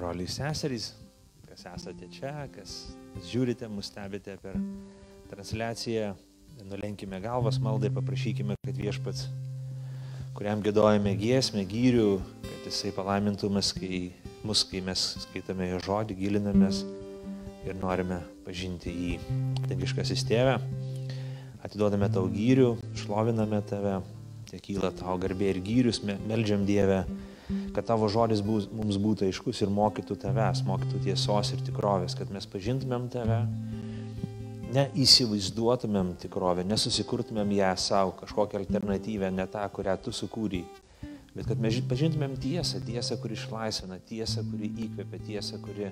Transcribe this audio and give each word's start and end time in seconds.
broliai 0.00 0.32
seserys, 0.32 0.94
kas 1.44 1.66
esate 1.74 2.08
čia, 2.08 2.46
kas 2.54 2.94
žiūrite, 3.28 3.68
mus 3.68 3.90
stebite 3.90 4.38
per 4.40 4.56
transliaciją, 5.28 6.14
nulenkime 6.70 7.20
galvas 7.20 7.58
maldai, 7.60 7.90
paprašykime, 7.92 8.56
kad 8.64 8.80
viešpats, 8.80 9.26
kuriam 10.38 10.64
gėdojame 10.64 11.12
giesmę, 11.20 11.66
gyrių, 11.68 12.08
kad 12.46 12.70
jisai 12.70 12.94
palaimintų 12.96 13.52
mus, 13.52 13.74
kai, 13.76 14.00
mus, 14.46 14.64
kai 14.70 14.80
mes 14.86 15.04
skaitame 15.26 15.68
jo 15.74 15.82
žodį, 15.84 16.16
gilinamės 16.22 16.80
ir 17.68 17.76
norime 17.76 18.22
pažinti 18.46 18.94
jį. 18.94 19.18
Dangiškasis 19.66 20.24
tėve, 20.30 20.56
atiduodame 21.60 22.08
tau 22.14 22.24
gyrių, 22.32 22.72
šloviname 23.02 23.60
tave, 23.68 23.98
tiek 24.48 24.64
kyla 24.64 24.94
tau 24.96 25.20
garbė 25.20 25.52
ir 25.52 25.60
gyrius, 25.66 26.00
meldžiam 26.08 26.64
Dievę 26.64 27.04
kad 27.74 27.86
tavo 27.86 28.08
žodis 28.12 28.42
būs, 28.44 28.68
mums 28.74 28.98
būtų 29.00 29.28
aiškus 29.28 29.62
ir 29.64 29.72
mokytų 29.74 30.16
tavęs, 30.24 30.64
mokytų 30.66 31.02
tiesos 31.06 31.52
ir 31.54 31.62
tikrovės, 31.66 32.16
kad 32.18 32.32
mes 32.34 32.46
pažintumėm 32.50 33.08
tave, 33.12 33.40
neįsivaizduotumėm 34.74 36.14
tikrovę, 36.22 36.64
nesusikurtumėm 36.68 37.56
ją 37.56 37.72
savo, 37.80 38.14
kažkokią 38.20 38.60
alternatyvę, 38.60 39.32
ne 39.34 39.46
tą, 39.50 39.64
kurią 39.74 39.96
tu 40.04 40.14
sukūrei, 40.14 40.62
bet 41.34 41.48
kad 41.48 41.62
mes 41.62 41.80
pažintumėm 41.90 42.36
tiesą, 42.42 42.82
tiesą, 42.86 43.18
kuri 43.22 43.38
išlaisvina, 43.38 43.98
tiesą, 44.10 44.44
kuri 44.50 44.70
įkvepia, 44.86 45.22
tiesą, 45.26 45.58
kuri 45.64 45.90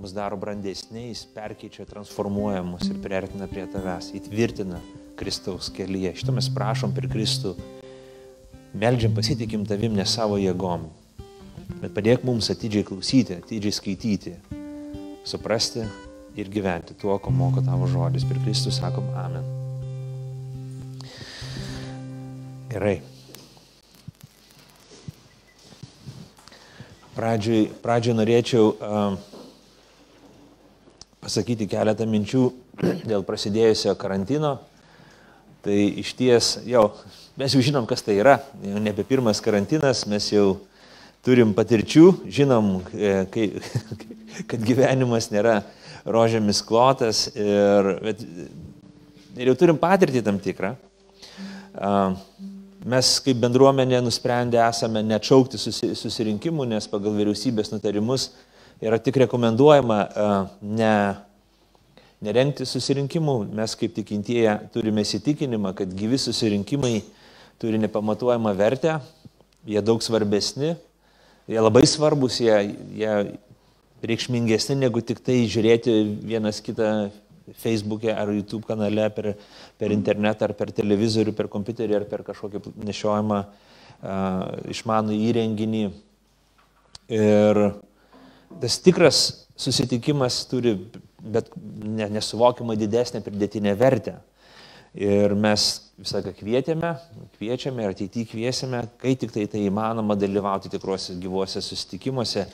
mus 0.00 0.14
daro 0.16 0.38
brandesniais, 0.40 1.26
perkeičia, 1.34 1.86
transformuoja 1.88 2.62
mus 2.66 2.88
ir 2.90 2.98
priartina 3.02 3.50
prie 3.50 3.66
tavęs, 3.70 4.12
įtvirtina 4.18 4.80
Kristaus 5.18 5.68
kelyje. 5.74 6.14
Šitą 6.22 6.34
mes 6.36 6.48
prašom 6.54 6.94
per 6.96 7.10
Kristų 7.10 7.54
Meldžiam 8.70 9.14
pasitikim 9.14 9.64
tavim 9.66 9.96
ne 9.98 10.04
savo 10.06 10.36
jėgom, 10.38 10.84
bet 11.80 11.90
padėk 11.96 12.22
mums 12.26 12.52
atidžiai 12.52 12.86
klausyti, 12.86 13.40
atidžiai 13.42 13.74
skaityti, 13.74 14.34
suprasti 15.26 15.82
ir 16.38 16.50
gyventi 16.52 16.94
tuo, 16.94 17.16
ko 17.18 17.32
moko 17.34 17.64
tavo 17.66 17.88
žodis. 17.90 18.26
Per 18.28 18.38
Kristų 18.44 18.70
sakom 18.74 19.10
Amen. 19.18 19.48
Gerai. 22.70 23.00
Pradžiai, 27.16 27.66
pradžiai 27.82 28.14
norėčiau 28.14 28.70
uh, 28.70 29.18
pasakyti 31.20 31.66
keletą 31.68 32.06
minčių 32.06 32.44
dėl 33.10 33.26
prasidėjusio 33.26 33.96
karantino. 33.98 34.60
Tai 35.60 35.76
iš 36.00 36.14
ties 36.16 36.54
jau 36.70 36.86
Mes 37.40 37.54
jau 37.56 37.62
žinom, 37.64 37.86
kas 37.88 38.02
tai 38.04 38.18
yra, 38.20 38.34
jau 38.60 38.76
nebe 38.84 39.00
pirmas 39.08 39.38
karantinas, 39.40 40.02
mes 40.04 40.26
jau 40.28 40.58
turim 41.24 41.54
patirčių, 41.56 42.02
žinom, 42.28 42.66
e, 42.92 43.12
kai, 43.32 43.44
kad 44.50 44.60
gyvenimas 44.60 45.30
nėra 45.32 45.54
rožėmis 46.04 46.58
klotas 46.68 47.22
ir, 47.32 47.86
bet, 48.04 48.20
ir 49.40 49.48
jau 49.48 49.54
turim 49.62 49.78
patirtį 49.80 50.20
tam 50.26 50.36
tikrą. 50.44 50.74
Mes 52.92 53.12
kaip 53.24 53.40
bendruomenė 53.40 54.02
nusprendę 54.04 54.60
esame 54.66 55.00
neatšaukti 55.08 55.60
susirinkimų, 55.96 56.66
nes 56.74 56.88
pagal 56.92 57.16
vyriausybės 57.16 57.72
nutarimus 57.72 58.34
yra 58.84 58.98
tik 59.00 59.16
rekomenduojama 59.22 59.98
ne 60.60 60.92
nerengti 62.20 62.68
susirinkimų. 62.68 63.38
Mes 63.56 63.78
kaip 63.80 63.96
tikintieji 63.96 64.58
turime 64.76 65.06
įsitikinimą, 65.08 65.72
kad 65.80 65.96
gyvi 65.96 66.20
susirinkimai 66.20 66.98
turi 67.60 67.78
nepamatuojamą 67.78 68.54
vertę, 68.56 68.98
jie 69.68 69.82
daug 69.84 70.02
svarbesni, 70.02 70.74
jie 71.48 71.60
labai 71.60 71.86
svarbus, 71.86 72.40
jie, 72.40 72.56
jie 72.96 73.14
reikšmingesni 74.02 74.78
negu 74.80 75.02
tik 75.04 75.20
tai 75.24 75.42
žiūrėti 75.50 75.96
vienas 76.24 76.62
kitą 76.64 77.10
Facebook'e 77.60 78.14
ar 78.14 78.30
YouTube 78.32 78.64
kanale, 78.68 79.10
per, 79.10 79.34
per 79.78 79.92
internetą, 79.92 80.48
ar 80.48 80.54
per 80.56 80.72
televizorių, 80.72 81.34
per 81.36 81.50
kompiuterį, 81.52 81.98
ar 81.98 82.06
per 82.08 82.24
kažkokį 82.24 82.62
nešiojamą 82.86 83.40
uh, 83.42 83.52
išmanų 84.70 85.18
įrenginį. 85.28 85.84
Ir 87.10 87.62
tas 88.62 88.78
tikras 88.80 89.22
susitikimas 89.58 90.44
turi 90.48 90.76
bet 91.20 91.50
nesuvokiamą 92.10 92.76
didesnę 92.78 93.20
pridėtinę 93.24 93.74
vertę. 93.76 94.16
Ir 94.98 95.36
mes 95.38 95.66
visą 96.00 96.18
laiką 96.18 96.32
kvietėme, 96.40 96.90
kviečiame 97.36 97.84
ir 97.84 97.92
ateityje 97.94 98.26
kviesime, 98.32 98.82
kai 98.98 99.14
tik 99.18 99.30
tai 99.34 99.44
tai 99.50 99.62
įmanoma 99.68 100.16
dalyvauti 100.18 100.72
tikruose 100.72 101.14
gyvuose 101.20 101.62
susitikimuose. 101.62 102.46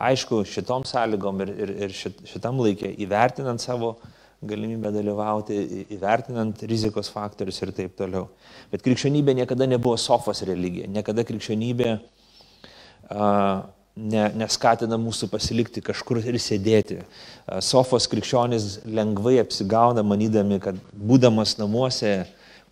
Aišku, 0.00 0.40
šitom 0.48 0.86
sąlygom 0.88 1.42
ir, 1.44 1.52
ir, 1.52 1.72
ir 1.84 1.92
šitam 1.92 2.62
laikė 2.64 2.94
įvertinant 3.04 3.60
savo 3.60 3.98
galimybę 4.42 4.90
dalyvauti, 4.94 5.58
įvertinant 5.94 6.64
rizikos 6.66 7.12
faktorius 7.12 7.60
ir 7.62 7.74
taip 7.76 7.92
toliau. 7.98 8.30
Bet 8.72 8.82
krikščionybė 8.86 9.36
niekada 9.42 9.68
nebuvo 9.68 9.98
sofos 10.00 10.40
religija, 10.48 10.88
niekada 10.90 11.26
krikščionybė 11.28 11.92
uh, 11.92 13.60
ne, 13.96 14.26
neskatina 14.38 14.98
mūsų 15.00 15.28
pasilikti 15.32 15.82
kažkur 15.84 16.22
ir 16.22 16.38
sėdėti. 16.40 17.00
Sofos 17.64 18.08
krikščionys 18.10 18.82
lengvai 18.86 19.38
apsigauna, 19.42 20.04
manydami, 20.06 20.60
kad 20.62 20.78
būdamas 20.92 21.56
namuose, 21.60 22.22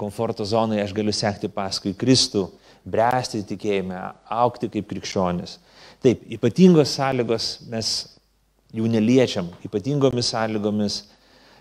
komforto 0.00 0.46
zonoje 0.48 0.84
aš 0.84 0.94
galiu 0.96 1.12
sekti 1.12 1.50
paskui 1.52 1.92
Kristų, 1.98 2.46
bręsti 2.88 3.42
tikėjime, 3.48 3.98
aukti 4.32 4.70
kaip 4.72 4.88
krikščionis. 4.88 5.58
Taip, 6.00 6.24
ypatingos 6.32 6.94
sąlygos 6.96 7.50
mes 7.68 7.90
jų 8.72 8.88
neliečiam, 8.88 9.50
ypatingomis 9.66 10.30
sąlygomis, 10.32 11.02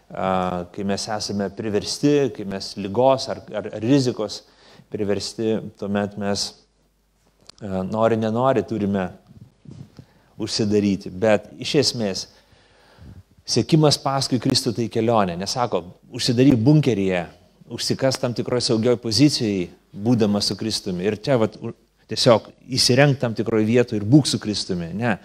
kai 0.10 0.86
mes 0.88 1.06
esame 1.12 1.50
priversti, 1.54 2.32
kai 2.34 2.46
mes 2.48 2.72
lygos 2.80 3.28
ar, 3.30 3.44
ar, 3.52 3.68
ar 3.76 3.84
rizikos 3.84 4.44
priversti, 4.90 5.58
tuomet 5.78 6.16
mes 6.18 6.48
nori, 7.92 8.18
nenori 8.18 8.64
turime 8.66 9.10
užsidaryti. 10.40 11.12
Bet 11.12 11.50
iš 11.62 11.76
esmės, 11.84 12.28
sėkimas 13.50 14.00
paskui 14.02 14.40
Kristų 14.42 14.76
tai 14.78 14.88
kelionė. 14.92 15.38
Nesako, 15.40 15.84
užsidaryk 16.16 16.58
bunkeryje, 16.64 17.26
užsikas 17.70 18.20
tam 18.22 18.36
tikroje 18.38 18.70
saugioj 18.70 18.98
pozicijoje, 19.02 19.70
būdamas 19.94 20.50
su 20.50 20.58
Kristumi. 20.58 21.06
Ir 21.10 21.18
čia 21.22 21.40
vat, 21.42 21.58
tiesiog 22.10 22.50
įsirenk 22.78 23.20
tam 23.22 23.36
tikroje 23.38 23.68
vietoje 23.68 24.02
ir 24.02 24.08
būk 24.10 24.30
su 24.30 24.40
Kristumi. 24.42 24.92
Ne, 24.98 25.18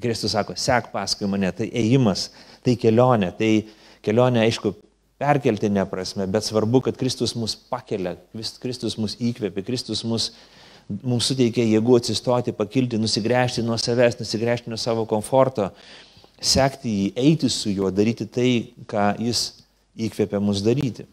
Kristus 0.00 0.36
sako, 0.36 0.56
sek 0.56 0.90
paskui 0.94 1.28
mane, 1.30 1.50
tai 1.56 1.68
ėjimas, 1.68 2.30
tai 2.64 2.76
kelionė, 2.80 3.32
tai 3.36 3.52
kelionė, 4.04 4.44
aišku, 4.46 4.74
perkeltinė 5.20 5.84
prasme, 5.88 6.24
bet 6.32 6.46
svarbu, 6.46 6.80
kad 6.86 6.96
Kristus 7.00 7.34
mus 7.36 7.54
pakelia, 7.54 8.14
Kristus 8.62 8.96
mus 9.00 9.18
įkvėpia, 9.20 9.64
Kristus 9.66 10.00
mus 10.08 10.30
mums 11.02 11.30
suteikia 11.30 11.64
jėgų 11.66 12.00
atsistoti, 12.00 12.54
pakilti, 12.56 12.98
nusigręžti 13.00 13.64
nuo 13.66 13.78
savęs, 13.80 14.18
nusigręžti 14.20 14.72
nuo 14.72 14.78
savo 14.80 15.06
komforto, 15.10 15.70
sekti 16.40 16.92
jį, 16.96 17.08
eiti 17.20 17.50
su 17.52 17.72
juo, 17.72 17.90
daryti 17.94 18.26
tai, 18.26 18.50
ką 18.90 19.12
jis 19.22 19.46
įkvėpia 20.00 20.40
mus 20.42 20.62
daryti. 20.66 21.06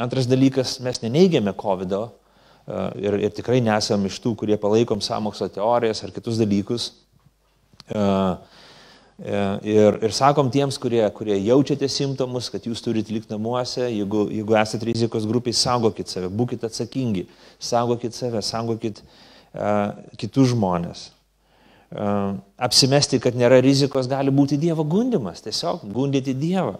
Antras 0.00 0.28
dalykas, 0.28 0.78
mes 0.84 1.02
neneigiame 1.02 1.52
COVID 1.58 1.96
ir, 1.96 3.18
ir 3.26 3.34
tikrai 3.36 3.60
nesam 3.64 4.06
iš 4.08 4.20
tų, 4.24 4.36
kurie 4.40 4.56
palaikom 4.60 5.02
samokslo 5.04 5.50
teorijas 5.52 6.04
ar 6.04 6.14
kitus 6.14 6.40
dalykus. 6.40 6.92
Uh, 6.92 7.02
E, 7.90 8.00
ir, 9.20 9.98
ir 10.02 10.14
sakom 10.14 10.50
tiems, 10.50 10.78
kurie, 10.80 11.02
kurie 11.14 11.36
jaučiate 11.44 11.88
simptomus, 11.90 12.48
kad 12.52 12.64
jūs 12.66 12.82
turite 12.84 13.12
likti 13.12 13.32
namuose, 13.34 13.84
jeigu, 13.86 14.26
jeigu 14.32 14.56
esate 14.58 14.88
rizikos 14.88 15.26
grupiai, 15.28 15.56
saugokit 15.56 16.10
save, 16.10 16.30
būkite 16.32 16.66
atsakingi, 16.68 17.26
saugokit 17.62 18.16
save, 18.16 18.42
saugokit 18.46 19.02
uh, 19.02 19.92
kitus 20.20 20.52
žmonės. 20.54 21.10
Uh, 21.92 22.38
apsimesti, 22.56 23.20
kad 23.20 23.36
nėra 23.36 23.60
rizikos, 23.60 24.08
gali 24.08 24.32
būti 24.32 24.56
Dievo 24.56 24.86
gundimas, 24.88 25.44
tiesiog 25.44 25.84
gundyti 25.92 26.32
Dievą. 26.32 26.78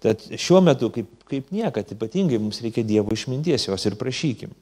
Tad 0.00 0.22
šiuo 0.38 0.62
metu, 0.64 0.88
kaip, 0.94 1.10
kaip 1.28 1.50
niekad, 1.52 1.90
ypatingai 1.92 2.38
mums 2.40 2.62
reikia 2.64 2.86
Dievo 2.86 3.12
išminties, 3.12 3.66
jos 3.68 3.84
ir 3.84 3.98
prašykim. 4.00 4.54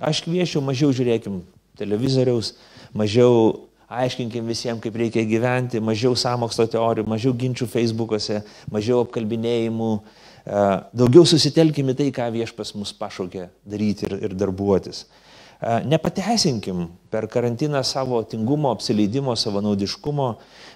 Aš 0.00 0.22
kviečiu, 0.24 0.62
mažiau 0.64 0.94
žiūrėkim 0.94 1.42
televizoriaus, 1.78 2.54
mažiau 2.96 3.68
aiškinkim 4.02 4.46
visiems, 4.48 4.82
kaip 4.82 4.96
reikia 4.98 5.24
gyventi, 5.28 5.82
mažiau 5.82 6.16
samokslo 6.18 6.66
teorijų, 6.70 7.06
mažiau 7.10 7.34
ginčių 7.38 7.68
Facebook'ose, 7.70 8.40
mažiau 8.72 9.02
apkalbinėjimų, 9.04 9.90
e, 9.98 10.64
daugiau 10.96 11.26
susitelkim 11.28 11.92
į 11.92 11.98
tai, 12.00 12.08
ką 12.14 12.30
viešpas 12.34 12.74
mus 12.78 12.94
pašaukė 12.98 13.48
daryti 13.68 14.08
ir, 14.08 14.16
ir 14.28 14.36
darbuotis. 14.38 15.04
E, 15.04 15.78
nepateisinkim 15.90 16.88
per 17.12 17.28
karantiną 17.32 17.84
savo 17.86 18.20
tingumo, 18.28 18.74
apsileidimo, 18.74 19.36
savanaudiškumo, 19.38 20.28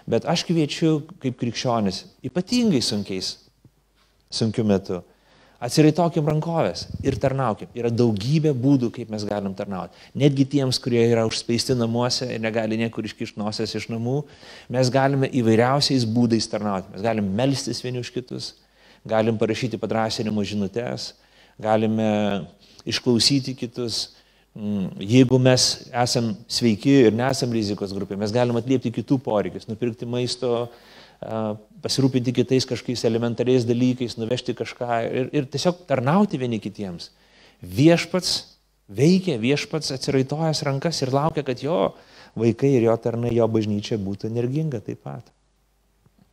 bet 0.08 0.28
aš 0.30 0.46
kviečiu 0.48 1.02
kaip 1.22 1.38
krikščionis, 1.40 2.04
ypatingai 2.30 2.82
sunkiais, 2.84 3.34
sunkiu 4.30 4.64
metu, 4.68 5.02
Atsiraitokim 5.58 6.28
rankovės 6.30 6.84
ir 7.02 7.16
tarnaukim. 7.18 7.66
Yra 7.74 7.90
daugybė 7.90 8.52
būdų, 8.54 8.92
kaip 8.94 9.08
mes 9.10 9.24
galim 9.26 9.56
tarnauti. 9.58 9.96
Netgi 10.14 10.44
tiems, 10.52 10.78
kurie 10.78 11.00
yra 11.02 11.24
užspeisti 11.26 11.74
namuose 11.74 12.28
ir 12.30 12.38
negali 12.38 12.78
niekur 12.78 13.08
iškišti 13.08 13.40
nosies 13.42 13.74
iš 13.74 13.88
namų, 13.90 14.20
mes 14.70 14.90
galime 14.94 15.26
įvairiausiais 15.40 16.06
būdais 16.14 16.46
tarnauti. 16.52 16.92
Mes 16.94 17.02
galim 17.02 17.32
melstis 17.40 17.82
vieni 17.82 17.98
už 17.98 18.12
kitus, 18.14 18.52
galim 19.02 19.40
parašyti 19.40 19.80
padrasinimo 19.82 20.46
žinutės, 20.46 21.10
galime 21.58 22.46
išklausyti 22.86 23.56
kitus. 23.58 24.12
Mm, 24.54 24.92
jeigu 25.02 25.42
mes 25.42 25.66
esam 25.90 26.36
sveiki 26.46 27.00
ir 27.08 27.18
nesam 27.18 27.50
rizikos 27.54 27.90
grupė, 27.94 28.14
mes 28.18 28.30
galim 28.34 28.56
atliepti 28.58 28.94
kitų 28.94 29.18
poreikius, 29.26 29.66
nupirkti 29.66 30.06
maisto, 30.06 30.68
pasirūpinti 31.84 32.34
kitais 32.36 32.66
kažkokiais 32.68 33.04
elementariais 33.08 33.66
dalykais, 33.68 34.16
nuvežti 34.18 34.54
kažką 34.58 35.00
ir, 35.06 35.32
ir 35.32 35.48
tiesiog 35.50 35.84
tarnauti 35.88 36.40
vieni 36.40 36.60
kitiems. 36.62 37.10
Viešpats 37.62 38.36
veikia, 38.88 39.38
viešpats 39.40 39.92
atsiraitojęs 39.96 40.62
rankas 40.66 41.02
ir 41.04 41.12
laukia, 41.14 41.44
kad 41.46 41.62
jo 41.62 41.92
vaikai 42.38 42.74
ir 42.78 42.88
jo 42.88 42.96
tarnai, 43.02 43.34
jo 43.36 43.46
bažnyčia 43.50 43.98
būtų 44.00 44.30
energinga 44.30 44.80
taip 44.84 45.02
pat. 45.06 45.26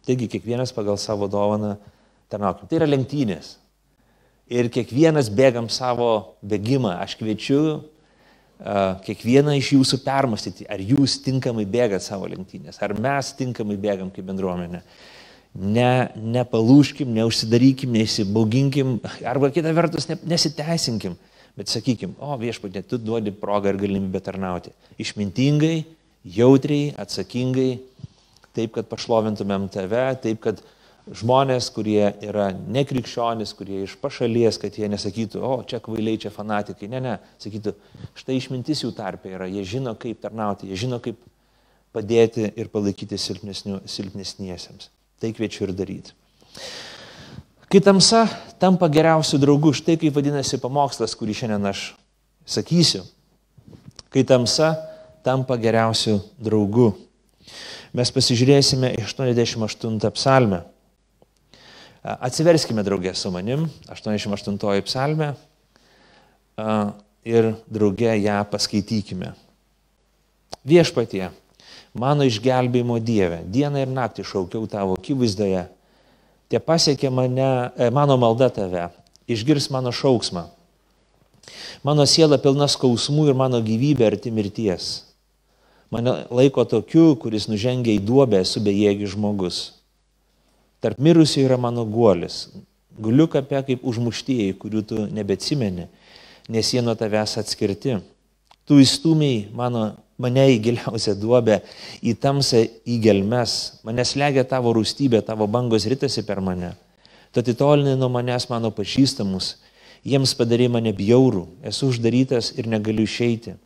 Taigi 0.05 0.29
kiekvienas 0.29 0.73
pagal 0.75 0.99
savo 1.01 1.27
dovaną 1.31 1.75
tarnaukim. 2.29 2.69
Tai 2.69 2.79
yra 2.81 2.89
lenktynės. 2.89 3.55
Ir 4.53 4.69
kiekvienas 4.69 5.31
bėgam 5.33 5.71
savo 5.73 6.37
bėgimą. 6.45 6.99
Aš 7.01 7.17
kviečiu 7.17 7.61
kiekvieną 9.05 9.57
iš 9.59 9.73
jūsų 9.75 9.99
permastyti, 10.05 10.67
ar 10.71 10.79
jūs 10.79 11.17
tinkamai 11.25 11.65
bėgat 11.67 12.05
savo 12.05 12.29
lenktynės, 12.31 12.79
ar 12.79 12.93
mes 12.95 13.33
tinkamai 13.35 13.75
bėgam 13.75 14.11
kaip 14.15 14.25
bendruomenė. 14.29 14.79
Ne, 15.55 16.11
nepalūškim, 16.19 17.13
neužsidarykim, 17.15 17.93
neįsibauginkim, 17.95 18.97
arba 19.23 19.47
kitą 19.55 19.71
vertus 19.77 20.09
ne, 20.09 20.17
nesiteisinkim, 20.27 21.15
bet 21.55 21.71
sakykim, 21.71 22.11
o 22.19 22.35
viešpatė, 22.41 22.81
tu 22.83 22.99
duodi 22.99 23.31
progą 23.31 23.71
ir 23.71 23.79
galimybę 23.79 24.19
tarnauti. 24.25 24.73
Išmintingai, 24.99 25.85
jautriai, 26.35 26.89
atsakingai, 26.99 27.69
taip, 28.51 28.73
kad 28.75 28.89
pašlovintumėm 28.91 29.69
tave, 29.71 30.03
taip, 30.25 30.41
kad 30.43 30.59
žmonės, 31.15 31.69
kurie 31.71 32.09
yra 32.25 32.49
nekrikščionis, 32.51 33.53
kurie 33.55 33.83
iš 33.85 33.95
pašalies, 34.01 34.59
kad 34.59 34.75
jie 34.75 34.89
nesakytų, 34.91 35.39
o 35.39 35.61
čia 35.69 35.79
kvailiai, 35.85 36.19
čia 36.19 36.33
fanatikai, 36.35 36.89
ne, 36.91 36.99
ne, 37.05 37.15
sakytų, 37.39 37.75
štai 38.19 38.35
išmintis 38.41 38.83
jų 38.83 38.91
tarpe 38.97 39.31
yra, 39.31 39.47
jie 39.47 39.63
žino, 39.77 39.95
kaip 40.01 40.19
tarnauti, 40.25 40.67
jie 40.67 40.83
žino, 40.83 40.99
kaip 40.99 41.15
padėti 41.95 42.49
ir 42.59 42.73
palaikyti 42.73 43.15
silpnesniesiems. 43.21 44.89
Tai 45.21 45.31
kviečiu 45.35 45.67
ir 45.67 45.73
daryti. 45.75 46.13
Kai 47.71 47.81
tamsa 47.83 48.25
tampa 48.61 48.87
geriausių 48.91 49.39
draugų, 49.41 49.73
štai 49.75 49.97
kaip 49.99 50.15
vadinasi 50.15 50.59
pamokslas, 50.61 51.15
kurį 51.17 51.33
šiandien 51.35 51.71
aš 51.71 51.87
sakysiu. 52.47 53.01
Kai 54.13 54.23
tamsa 54.27 54.73
tampa 55.25 55.57
geriausių 55.59 56.19
draugų. 56.45 56.91
Mes 57.95 58.11
pasižiūrėsime 58.11 58.93
88 59.01 60.11
psalmę. 60.15 60.61
Atsiverskime 62.05 62.83
draugė 62.85 63.15
su 63.17 63.31
manim, 63.33 63.65
88 63.89 64.83
psalmė 64.85 65.31
ir 67.25 67.49
draugė 67.65 68.13
ją 68.19 68.37
paskaitykime. 68.51 69.31
Viešpatie, 70.65 71.31
mano 71.95 72.27
išgelbėjimo 72.27 72.99
Dieve, 72.99 73.39
dieną 73.47 73.85
ir 73.85 73.91
naktį 73.91 74.25
šaukiau 74.27 74.67
tavo 74.69 74.97
akivaizdoje, 74.99 75.63
tie 76.51 76.59
pasiekė 76.59 77.09
mane, 77.09 77.71
e, 77.79 77.89
mano 77.95 78.19
malda 78.19 78.51
tave, 78.53 78.89
išgirs 79.31 79.71
mano 79.73 79.95
šauksmą. 79.95 80.45
Mano 81.85 82.05
siela 82.09 82.37
pilna 82.41 82.67
skausmų 82.69 83.29
ir 83.29 83.37
mano 83.37 83.61
gyvybė 83.63 84.09
arti 84.09 84.31
mirties. 84.33 85.05
Mane 85.93 86.25
laiko 86.33 86.65
tokiu, 86.67 87.13
kuris 87.21 87.45
nužengia 87.47 87.93
į 87.93 88.01
duobę, 88.03 88.41
esu 88.41 88.61
bejėgi 88.65 89.11
žmogus. 89.13 89.75
Tarp 90.81 90.99
mirusių 91.01 91.45
yra 91.45 91.59
mano 91.61 91.85
guolis. 91.85 92.49
Guliu 92.97 93.27
kape 93.31 93.61
kaip 93.67 93.85
užmuštieji, 93.85 94.55
kurių 94.59 94.81
tu 94.87 95.05
nebeatsimeni, 95.13 95.87
nes 96.49 96.73
jie 96.73 96.81
nuo 96.83 96.95
tavęs 96.97 97.37
atskirti. 97.41 97.99
Tu 98.65 98.79
įstumiai 98.81 99.45
mano, 99.53 99.93
mane 100.21 100.45
į 100.53 100.59
giliausią 100.69 101.15
duobę, 101.19 101.59
į 102.03 102.15
tamsą, 102.21 102.63
į 102.87 102.99
gelmes, 103.03 103.81
mane 103.87 104.05
slegia 104.07 104.45
tavo 104.47 104.73
rūstybė, 104.75 105.21
tavo 105.25 105.47
bangos 105.51 105.87
ritasi 105.91 106.23
per 106.27 106.41
mane. 106.43 106.73
Tu 107.35 107.43
atitolinai 107.43 107.97
nuo 107.99 108.09
manęs 108.11 108.47
mano 108.47 108.71
pažįstamus, 108.71 109.55
jiems 110.07 110.35
padarai 110.39 110.69
mane 110.71 110.93
bjaurų, 110.95 111.45
esu 111.67 111.91
uždarytas 111.91 112.53
ir 112.55 112.69
negaliu 112.71 113.03
išeiti. 113.03 113.57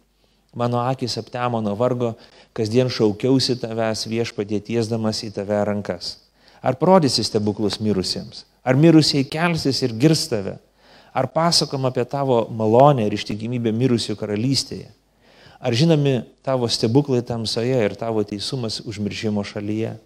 Mano 0.57 0.81
akis 0.81 1.19
aptemo 1.21 1.61
nuo 1.61 1.75
vargo, 1.77 2.15
kasdien 2.57 2.89
šaukiausi 2.89 3.59
tavęs 3.61 4.07
viešpatie 4.09 4.57
tiesdamas 4.65 5.21
į 5.27 5.29
tave 5.35 5.59
rankas. 5.69 6.17
Ar 6.65 6.75
parodysi 6.79 7.23
stebuklus 7.23 7.77
mirusiems? 7.79 8.47
Ar 8.65 8.75
mirusiai 8.75 9.27
kelsis 9.29 9.83
ir 9.85 9.93
girs 10.01 10.25
tave? 10.31 10.57
Ar 11.13 11.29
pasakom 11.29 11.85
apie 11.85 12.03
tavo 12.09 12.41
malonę 12.49 13.05
ir 13.05 13.13
ištikimybę 13.13 13.71
mirusių 13.75 14.17
karalystėje? 14.17 14.89
Ar 15.59 15.75
žinomi 15.75 16.21
tavo 16.41 16.67
stebuklai 16.71 17.21
tamsoje 17.21 17.75
ir 17.85 17.95
tavo 17.99 18.23
teisumas 18.23 18.79
užmiršimo 18.85 19.43
šalyje? 19.43 19.97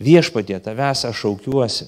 Viešpatie, 0.00 0.56
tavęs 0.64 1.04
aš 1.04 1.20
šaukiuosi. 1.20 1.86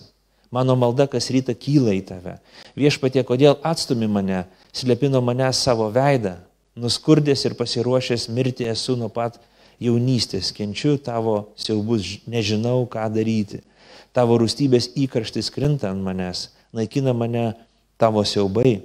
Mano 0.52 0.76
malda 0.76 1.06
kas 1.08 1.30
rytą 1.32 1.56
kyla 1.56 1.96
į 1.96 2.02
tave. 2.10 2.36
Viešpatie, 2.76 3.24
kodėl 3.24 3.56
atstumi 3.64 4.04
mane, 4.04 4.44
slėpino 4.76 5.22
mane 5.24 5.48
savo 5.56 5.88
veidą, 5.92 6.36
nuskurdęs 6.76 7.46
ir 7.48 7.56
pasiruošęs 7.56 8.28
mirti 8.28 8.68
esu 8.68 8.98
nuo 9.00 9.08
pat 9.08 9.40
jaunystės, 9.80 10.52
kenčiu 10.52 10.98
tavo 11.00 11.54
siaubus, 11.56 12.18
nežinau, 12.28 12.84
ką 12.84 13.08
daryti 13.16 13.62
tavo 14.12 14.36
rūstybės 14.40 14.92
įkarštis 14.98 15.50
krinta 15.52 15.90
ant 15.90 16.04
manęs, 16.04 16.50
naikina 16.76 17.14
mane 17.16 17.52
tavo 18.00 18.24
siaubai. 18.28 18.82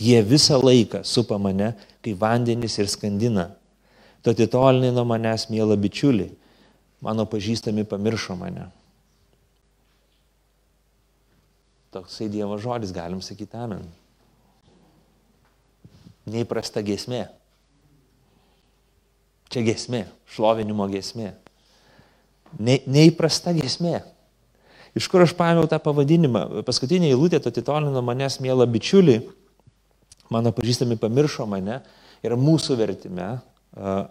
Jie 0.00 0.20
visą 0.22 0.60
laiką 0.62 1.02
supa 1.06 1.38
mane, 1.38 1.72
kai 2.04 2.14
vandenys 2.16 2.78
ir 2.80 2.88
skandina. 2.90 3.50
Tu 4.20 4.32
atitolinai 4.32 4.92
nuo 4.92 5.06
manęs, 5.08 5.48
mėla 5.52 5.76
bičiuli, 5.80 6.28
mano 7.04 7.24
pažįstami 7.28 7.86
pamiršo 7.88 8.36
mane. 8.36 8.68
Toksai 11.90 12.28
Dievo 12.30 12.58
žodis, 12.60 12.92
galim 12.94 13.22
sakyti 13.24 13.58
amen. 13.58 13.82
Neįprasta 16.30 16.84
gesmė. 16.86 17.24
Čia 19.50 19.64
gesmė, 19.66 20.04
šlovinimo 20.30 20.86
gesmė. 20.92 21.32
Ne, 22.58 22.78
neįprasta 22.86 23.54
giesmė. 23.54 24.00
Iš 24.98 25.06
kur 25.10 25.22
aš 25.22 25.34
paėmiau 25.38 25.66
tą 25.70 25.78
pavadinimą? 25.82 26.62
Paskutinė 26.66 27.10
eilutė 27.10 27.40
to 27.42 27.50
titolino 27.54 28.02
manęs 28.02 28.40
mėla 28.42 28.66
bičiuliai, 28.70 29.22
mano 30.30 30.52
pažįstami 30.54 30.98
pamiršo 31.00 31.46
mane, 31.50 31.80
yra 32.24 32.38
mūsų 32.38 32.76
vertime, 32.78 33.28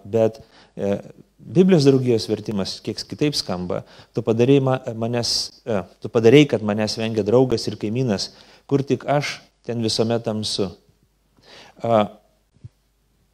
bet 0.05 0.39
e, 0.75 0.99
Biblijos 1.39 1.85
draugijos 1.87 2.27
vertimas 2.27 2.77
kiek 2.83 2.99
kitaip 3.07 3.35
skamba. 3.37 3.83
Tu 4.15 4.23
padarei, 4.23 4.59
manęs, 4.59 5.33
e, 5.63 5.81
tu 6.03 6.11
padarei, 6.11 6.45
kad 6.49 6.63
manęs 6.65 6.97
vengia 6.99 7.23
draugas 7.27 7.67
ir 7.67 7.79
kaimynas, 7.79 8.33
kur 8.67 8.83
tik 8.83 9.07
aš 9.07 9.39
ten 9.67 9.83
visuomet 9.83 10.25
tamsu 10.27 10.71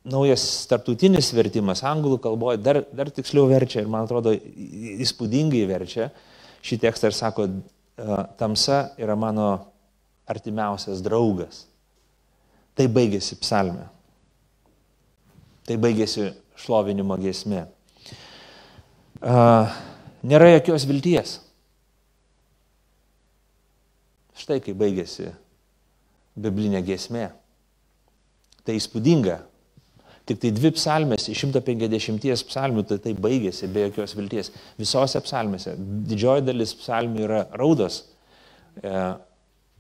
naujas 0.06 0.44
tarptautinis 0.70 1.32
vertimas 1.34 1.82
anglų 1.86 2.20
kalboje 2.22 2.60
dar, 2.62 2.84
dar 2.94 3.10
tiksliau 3.10 3.48
verčia 3.50 3.82
ir 3.82 3.90
man 3.90 4.06
atrodo 4.06 4.36
įspūdingai 4.36 5.64
verčia 5.70 6.12
šį 6.66 6.78
tekstą 6.84 7.10
ir 7.10 7.16
sako, 7.18 7.48
tamsa 8.38 8.92
yra 9.02 9.16
mano 9.18 9.48
artimiausias 10.30 11.02
draugas. 11.06 11.66
Tai 12.76 12.88
baigėsi 12.92 13.38
psalmė. 13.40 13.88
Tai 15.66 15.78
baigėsi 15.82 16.30
šlovinimo 16.60 17.18
giesmė. 17.22 17.66
Nėra 20.26 20.52
jokios 20.52 20.86
vilties. 20.90 21.40
Štai 24.36 24.60
kai 24.62 24.76
baigėsi 24.78 25.32
biblinė 26.36 26.84
giesmė. 26.86 27.30
Tai 28.66 28.76
įspūdinga, 28.76 29.40
Tik 30.26 30.40
tai 30.42 30.50
dvi 30.58 30.72
psalmės 30.74 31.28
iš 31.30 31.44
150 31.46 32.48
psalmių 32.50 32.84
tai 32.90 32.98
tai 33.04 33.14
baigėsi 33.14 33.70
be 33.70 33.84
jokios 33.86 34.16
vilties. 34.18 34.50
Visose 34.82 35.22
psalmėse. 35.22 35.76
Didžioji 36.10 36.48
dalis 36.48 36.74
psalmių 36.80 37.22
yra 37.28 37.42
raudos, 37.54 38.00
e, 38.82 38.94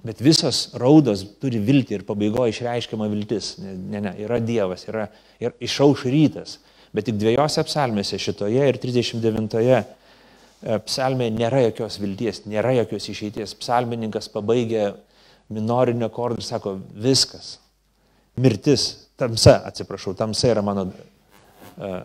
bet 0.06 0.22
visos 0.22 0.70
raudos 0.78 1.24
turi 1.42 1.60
viltį 1.66 2.00
ir 2.00 2.06
pabaigoje 2.06 2.54
išreiškiama 2.54 3.08
viltis. 3.10 3.56
Ne, 3.62 3.74
ne, 3.74 4.02
ne, 4.06 4.14
yra 4.22 4.40
Dievas, 4.44 4.86
yra 4.90 5.08
ir 5.42 5.56
išauš 5.66 6.06
rytas. 6.14 6.60
Bet 6.96 7.10
tik 7.10 7.18
dviejose 7.20 7.66
psalmėse, 7.68 8.20
šitoje 8.22 8.70
ir 8.70 8.78
39 8.80 9.58
e, 9.66 9.80
psalmėje 10.86 11.34
nėra 11.36 11.64
jokios 11.66 11.98
vilties, 12.00 12.44
nėra 12.48 12.76
jokios 12.78 13.10
išeities. 13.12 13.56
Psalmininkas 13.60 14.30
pabaigia 14.32 14.94
minorinio 15.50 16.08
akordo 16.08 16.40
ir 16.40 16.48
sako, 16.48 16.78
viskas. 16.94 17.58
Mirtis, 18.42 19.10
tamsa, 19.20 19.58
atsiprašau, 19.68 20.16
tamsa 20.18 20.50
yra 20.52 20.64
mano 20.66 20.90
uh, 20.90 22.00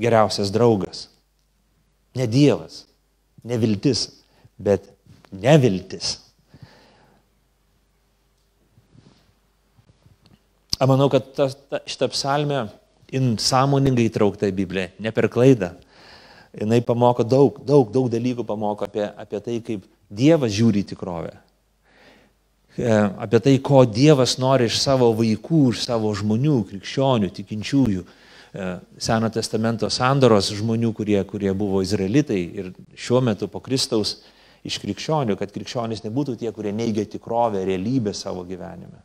geriausias 0.00 0.52
draugas. 0.54 1.06
Ne 2.16 2.26
Dievas, 2.30 2.84
ne 3.44 3.58
viltis, 3.60 4.06
bet 4.56 4.86
neviltis. 5.32 6.23
Manau, 10.90 11.08
kad 11.12 11.26
ta, 11.36 11.48
ta, 11.70 11.80
šitą 11.86 12.08
psalmę 12.12 12.66
in 13.14 13.34
sąmoningai 13.38 14.08
įtraukta 14.08 14.48
į 14.50 14.56
Bibliją, 14.56 14.90
ne 15.04 15.12
per 15.14 15.28
klaidą. 15.32 15.74
Jis 16.54 16.86
pamoko 16.86 17.24
daug, 17.26 17.58
daug, 17.66 17.90
daug 17.94 18.10
dalykų 18.10 18.44
pamoko 18.46 18.86
apie, 18.86 19.08
apie 19.18 19.40
tai, 19.42 19.58
kaip 19.64 19.88
Dievas 20.14 20.52
žiūri 20.54 20.84
į 20.84 20.88
tikrovę. 20.92 21.32
E, 22.78 22.90
apie 23.24 23.40
tai, 23.42 23.54
ko 23.62 23.82
Dievas 23.86 24.36
nori 24.38 24.68
iš 24.70 24.78
savo 24.82 25.08
vaikų, 25.18 25.62
iš 25.72 25.86
savo 25.88 26.12
žmonių, 26.14 26.60
krikščionių, 26.68 27.30
tikinčiųjų, 27.34 28.04
e, 28.04 28.68
Seno 29.02 29.30
testamento 29.34 29.90
sandoros 29.90 30.52
žmonių, 30.54 30.92
kurie, 30.94 31.18
kurie 31.26 31.50
buvo 31.58 31.82
izraelitai 31.82 32.42
ir 32.60 32.70
šiuo 32.94 33.22
metu 33.26 33.50
po 33.50 33.62
Kristaus 33.64 34.20
iš 34.62 34.78
krikščionių, 34.82 35.38
kad 35.40 35.50
krikščionys 35.54 36.06
nebūtų 36.06 36.38
tie, 36.38 36.54
kurie 36.54 36.74
neigia 36.74 37.06
tikrovę, 37.10 37.66
realybę 37.66 38.14
savo 38.14 38.46
gyvenime 38.46 39.02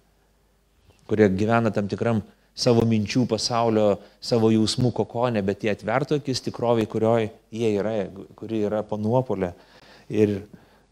kurie 1.09 1.29
gyvena 1.33 1.73
tam 1.73 1.89
tikram 1.89 2.21
savo 2.59 2.83
minčių 2.87 3.25
pasaulio, 3.29 3.99
savo 4.21 4.49
jausmų 4.53 4.91
kokonė, 4.95 5.43
bet 5.45 5.63
jie 5.63 5.73
atvertų 5.73 6.19
akis 6.19 6.43
tikroviai, 6.45 6.89
kurioje 6.89 7.29
jie 7.55 7.71
yra, 7.79 7.93
kuri 8.39 8.63
yra 8.67 8.83
panuopolė. 8.87 9.53
Ir, 10.09 10.35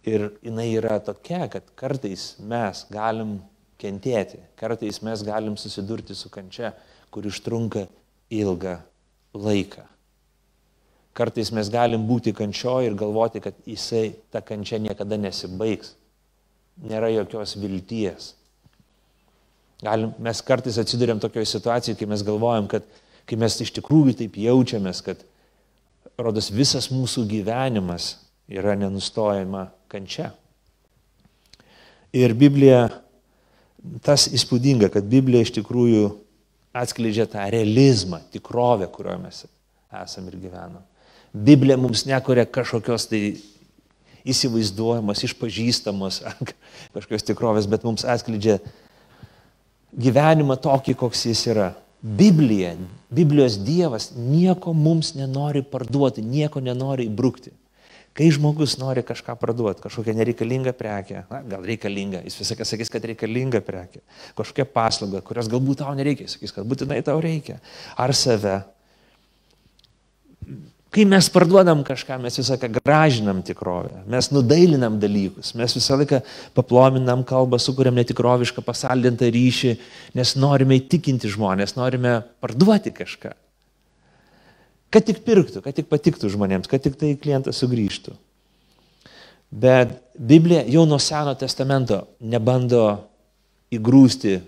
ir 0.07 0.29
jinai 0.45 0.69
yra 0.77 0.99
tokia, 1.03 1.47
kad 1.51 1.67
kartais 1.79 2.35
mes 2.39 2.85
galim 2.93 3.37
kentėti, 3.81 4.39
kartais 4.59 5.01
mes 5.05 5.25
galim 5.25 5.57
susidurti 5.59 6.15
su 6.17 6.31
kančia, 6.33 6.73
kur 7.11 7.27
užtrunka 7.27 7.87
ilgą 8.33 8.77
laiką. 9.37 9.85
Kartais 11.17 11.49
mes 11.49 11.69
galim 11.73 12.05
būti 12.05 12.33
kančioje 12.37 12.91
ir 12.91 12.97
galvoti, 12.97 13.41
kad 13.41 13.57
jisai, 13.65 14.11
ta 14.29 14.43
kančia 14.45 14.77
niekada 14.81 15.17
nesibaigs. 15.17 15.95
Nėra 16.77 17.09
jokios 17.09 17.55
vilties. 17.57 18.35
Galim, 19.83 20.13
mes 20.23 20.41
kartais 20.41 20.79
atsidurėm 20.81 21.19
tokioje 21.21 21.51
situacijoje, 21.51 21.99
kai 21.99 22.07
mes 22.09 22.23
galvojam, 22.25 22.65
kad 22.71 22.85
kai 23.29 23.37
mes 23.37 23.59
iš 23.61 23.73
tikrųjų 23.75 24.15
taip 24.21 24.39
jaučiamės, 24.41 25.03
kad 25.05 25.21
rodos 26.17 26.49
visas 26.53 26.89
mūsų 26.89 27.27
gyvenimas 27.29 28.15
yra 28.49 28.73
nenustojama 28.79 29.67
kančia. 29.91 30.31
Ir 32.15 32.33
Biblija, 32.33 32.87
tas 34.01 34.25
įspūdinga, 34.33 34.89
kad 34.93 35.05
Biblija 35.11 35.45
iš 35.45 35.53
tikrųjų 35.59 36.07
atskleidžia 36.77 37.27
tą 37.29 37.43
realizmą, 37.51 38.21
tikrovę, 38.33 38.87
kurioje 38.93 39.19
mes 39.21 39.43
esame 40.03 40.31
ir 40.31 40.39
gyvename. 40.47 40.81
Biblija 41.33 41.77
mums 41.77 42.05
nekuria 42.07 42.47
kažkokios 42.49 43.05
tai 43.11 43.21
įsivaizduojamos, 44.27 45.21
išpažįstamos 45.27 46.21
kažkokios 46.95 47.27
tikrovės, 47.27 47.69
bet 47.69 47.85
mums 47.87 48.07
atskleidžia 48.07 48.57
gyvenimą 49.95 50.57
tokį, 50.63 50.97
koks 50.99 51.27
jis 51.29 51.45
yra. 51.53 51.71
Biblija, 52.01 52.75
Biblijos 53.09 53.57
Dievas 53.65 54.11
nieko 54.15 54.73
mums 54.73 55.15
nenori 55.17 55.63
parduoti, 55.65 56.21
nieko 56.21 56.61
nenori 56.61 57.07
įbrukti. 57.09 57.51
Kai 58.17 58.31
žmogus 58.33 58.77
nori 58.81 59.03
kažką 59.05 59.35
parduoti, 59.37 59.83
kažkokią 59.83 60.15
nereikalingą 60.17 60.73
prekę, 60.77 61.23
na, 61.29 61.41
gal 61.45 61.65
reikalingą, 61.65 62.23
jis 62.25 62.37
visą 62.39 62.55
laiką 62.55 62.65
sakys, 62.65 62.89
kad 62.89 63.03
reikalinga 63.05 63.61
prekė, 63.65 64.01
kažkokią 64.37 64.65
paslaugą, 64.73 65.21
kurios 65.25 65.49
galbūt 65.51 65.83
tau 65.83 65.93
nereikia, 65.97 66.25
jis 66.25 66.37
sakys, 66.37 66.55
kad 66.55 66.65
būtinai 66.69 66.97
tau 67.05 67.19
reikia, 67.21 67.59
ar 67.93 68.13
save, 68.17 68.55
Kai 70.97 71.03
mes 71.05 71.27
parduodam 71.29 71.83
kažką, 71.85 72.15
mes 72.23 72.39
visą 72.39 72.55
laiką 72.55 72.79
gražinam 72.79 73.43
tikrovę, 73.45 73.99
mes 74.09 74.31
nudailinam 74.33 74.95
dalykus, 74.97 75.51
mes 75.53 75.75
visą 75.77 75.93
laiką 75.99 76.23
paplominam 76.57 77.21
kalbą, 77.21 77.59
sukūrėm 77.61 77.99
netikrovišką 77.99 78.63
pasaldintą 78.65 79.29
ryšį, 79.35 79.75
nes 80.17 80.33
norime 80.41 80.79
įtikinti 80.79 81.29
žmonės, 81.29 81.75
norime 81.77 82.15
parduoti 82.41 82.95
kažką. 82.97 83.35
Kad 84.89 85.05
tik 85.11 85.21
pirktų, 85.21 85.61
kad 85.61 85.77
tik 85.77 85.85
patiktų 85.93 86.33
žmonėms, 86.33 86.65
kad 86.71 86.81
tik 86.81 86.97
tai 86.97 87.13
klientas 87.21 87.61
sugrįžtų. 87.61 88.17
Bet 89.53 89.99
Biblija 90.17 90.65
jau 90.65 90.89
nuo 90.89 90.97
Seno 90.97 91.37
testamento 91.37 92.07
nebando 92.25 92.87
įgrūsti 93.69 94.39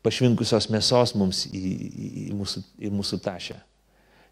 pašvinkusios 0.00 0.72
mėsos 0.72 1.18
mums 1.20 1.50
į, 1.52 1.58
į, 1.60 2.14
į, 2.30 2.30
mūsų, 2.40 2.70
į 2.80 2.96
mūsų 2.96 3.26
tašę 3.28 3.66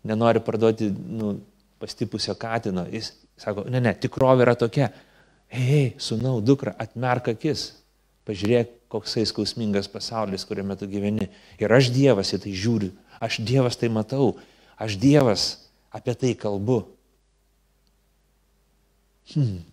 nenori 0.06 0.42
parduoti 0.44 0.90
nu, 0.90 1.38
pastipusio 1.78 2.34
katino. 2.38 2.86
Jis 2.92 3.12
sako, 3.38 3.66
ne, 3.70 3.80
ne, 3.82 3.94
tikrovė 3.94 4.46
yra 4.46 4.56
tokia. 4.58 4.90
Hei, 5.48 5.94
sunau, 6.02 6.38
dukra, 6.44 6.74
atmerk 6.78 7.32
akis. 7.32 7.70
Pažiūrėk, 8.28 8.74
koksai 8.92 9.24
skausmingas 9.28 9.88
pasaulis, 9.88 10.44
kuriame 10.44 10.76
tu 10.76 10.88
gyveni. 10.90 11.30
Ir 11.60 11.72
aš 11.72 11.88
Dievas 11.94 12.34
į 12.36 12.42
tai 12.44 12.52
žiūriu. 12.52 12.90
Aš 13.24 13.40
Dievas 13.44 13.78
tai 13.80 13.88
matau. 13.92 14.34
Aš 14.76 14.98
Dievas 15.00 15.46
apie 15.94 16.12
tai 16.14 16.34
kalbu. 16.36 16.82
Hmm. 19.32 19.64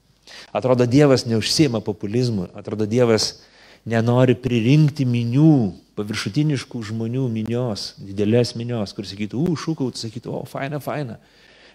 Atrodo, 0.55 0.87
Dievas 0.87 1.25
neužsima 1.27 1.81
populizmu. 1.83 2.47
Atrodo, 2.55 2.87
Dievas 2.89 3.43
nenori 3.89 4.35
pririnkti 4.37 5.05
minių, 5.07 5.55
paviršutiniškų 5.95 6.81
žmonių 6.89 7.25
minios, 7.31 7.93
didelės 8.01 8.55
minios, 8.59 8.93
kur 8.95 9.07
sakytų, 9.07 9.45
u, 9.45 9.57
šūkautų, 9.59 10.01
sakytų, 10.01 10.33
o, 10.33 10.43
faina, 10.49 10.81
faina. 10.83 11.19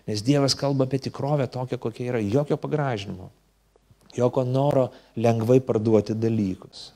Nes 0.09 0.25
Dievas 0.27 0.57
kalba 0.59 0.89
apie 0.89 1.01
tikrovę 1.07 1.47
tokią, 1.53 1.79
kokia 1.81 2.09
yra, 2.11 2.21
jokio 2.21 2.59
pagražinimo, 2.61 3.31
jokio 4.17 4.45
noro 4.49 4.89
lengvai 5.17 5.61
parduoti 5.65 6.17
dalykus. 6.19 6.91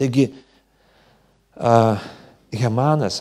Taigi, 0.00 0.26
uh, 1.60 2.08
Hemanas, 2.56 3.20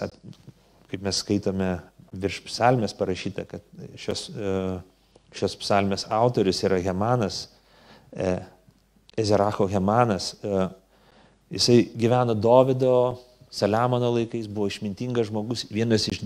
kaip 0.89 1.01
mes 1.05 1.19
skaitome 1.21 1.73
virš 2.09 2.39
psalmės 2.47 2.95
parašyta, 2.97 3.45
kad 3.45 3.65
šios, 3.99 4.29
uh, 4.33 4.79
šios 5.35 5.57
psalmės 5.61 6.07
autorius 6.09 6.63
yra 6.65 6.79
Hemanas, 6.81 7.43
uh, 8.15 8.39
Ezeracho 9.19 9.67
Hemanas. 9.67 10.33
E, 10.43 10.69
jisai 11.57 11.83
gyveno 11.95 12.35
Davido, 12.35 13.19
Saliamono 13.49 14.11
laikais, 14.13 14.45
buvo 14.47 14.67
išmintingas 14.69 15.31
žmogus, 15.31 15.65
vienas 15.73 16.05
iš 16.11 16.21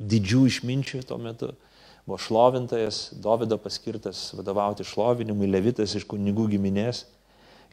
didžių 0.00 0.46
išminčių 0.48 1.02
tuo 1.08 1.18
metu. 1.20 1.50
Buvo 2.04 2.18
šlovintojas, 2.20 3.10
Davido 3.20 3.58
paskirtas 3.60 4.30
vadovauti 4.36 4.84
šlovinimui, 4.84 5.48
levitas 5.48 5.94
iš 5.96 6.06
kunigų 6.08 6.48
giminės. 6.56 7.04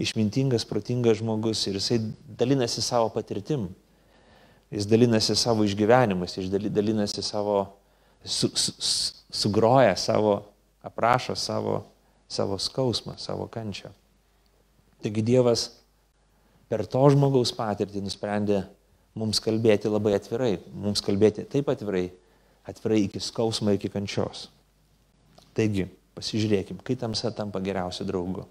Išmintingas, 0.01 0.65
protingas 0.67 1.19
žmogus 1.19 1.63
ir 1.67 1.79
jisai 1.79 1.99
dalinasi 2.39 2.83
savo 2.83 3.09
patirtim. 3.13 3.69
Jis 4.71 4.87
dalinasi 4.87 5.35
savo 5.35 5.65
išgyvenimais, 5.67 6.37
jis 6.37 6.47
dalinasi 6.71 7.23
savo, 7.27 7.65
su, 8.23 8.47
su, 8.55 8.71
sugroja 9.31 9.97
savo, 9.99 10.37
aprašo 10.81 11.35
savo, 11.35 11.81
savo 12.31 12.59
skausmą, 12.59 13.17
savo 13.19 13.47
kančią. 13.51 13.91
Taigi 15.01 15.23
Dievas 15.25 15.67
per 16.71 16.85
to 16.87 17.01
žmogaus 17.11 17.51
patirtį 17.55 18.03
nusprendė 18.05 18.61
mums 19.17 19.41
kalbėti 19.43 19.91
labai 19.91 20.15
atvirai, 20.15 20.55
mums 20.71 21.03
kalbėti 21.03 21.43
taip 21.51 21.69
atvirai, 21.71 22.07
atvirai 22.67 23.01
iki 23.05 23.19
skausmo, 23.19 23.73
iki 23.75 23.91
kančios. 23.91 24.47
Taigi, 25.57 25.89
pasižiūrėkim, 26.15 26.79
kai 26.85 26.95
tamsa 26.99 27.33
tampa 27.35 27.59
geriausiu 27.63 28.07
draugu. 28.07 28.45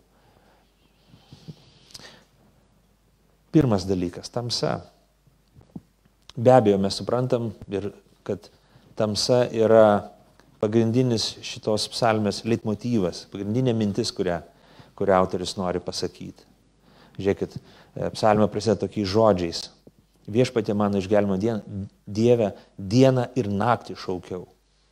Pirmas 3.51 3.87
dalykas- 3.89 4.31
tamsa. 4.37 4.83
Be 6.37 6.53
abejo, 6.53 6.79
mes 6.79 6.95
suprantam 6.95 7.53
ir 7.69 7.93
kad 8.23 8.49
tamsa 8.97 9.49
yra 9.51 10.11
pagrindinis 10.61 11.39
šitos 11.43 11.89
psalmės 11.89 12.45
leitmotyvas, 12.45 13.25
pagrindinė 13.33 13.75
mintis, 13.75 14.13
kurią 14.13 14.43
kurią 15.01 15.17
autoris 15.17 15.57
nori 15.57 15.81
pasakyti. 15.81 16.45
Žiūrėkit, 17.17 17.57
e, 17.57 18.11
psalmė 18.15 18.49
prasideda 18.53 18.85
tokiais 18.85 19.09
žodžiais. 19.09 19.65
Viešpatė 20.31 20.77
mano 20.77 21.01
išgelimo 21.01 21.39
dieną, 21.41 21.87
Dievę 22.07 22.53
dieną 22.79 23.31
ir 23.39 23.49
naktį 23.49 23.97
šaukiau 23.99 24.45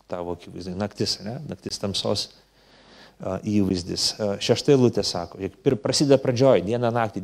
tavo 0.08 0.34
akivaizdai. 0.34 0.74
Naktis, 0.78 1.18
ne? 1.22 1.36
Naktis 1.50 1.78
tamsos 1.78 2.24
uh, 3.20 3.36
įvaizdis. 3.44 4.14
Uh, 4.16 4.34
Šeštai 4.42 4.78
lūtė 4.78 5.04
sako, 5.06 5.42
prasideda 5.82 6.18
pradžioj, 6.22 6.64
dieną 6.66 6.90
naktį, 6.94 7.22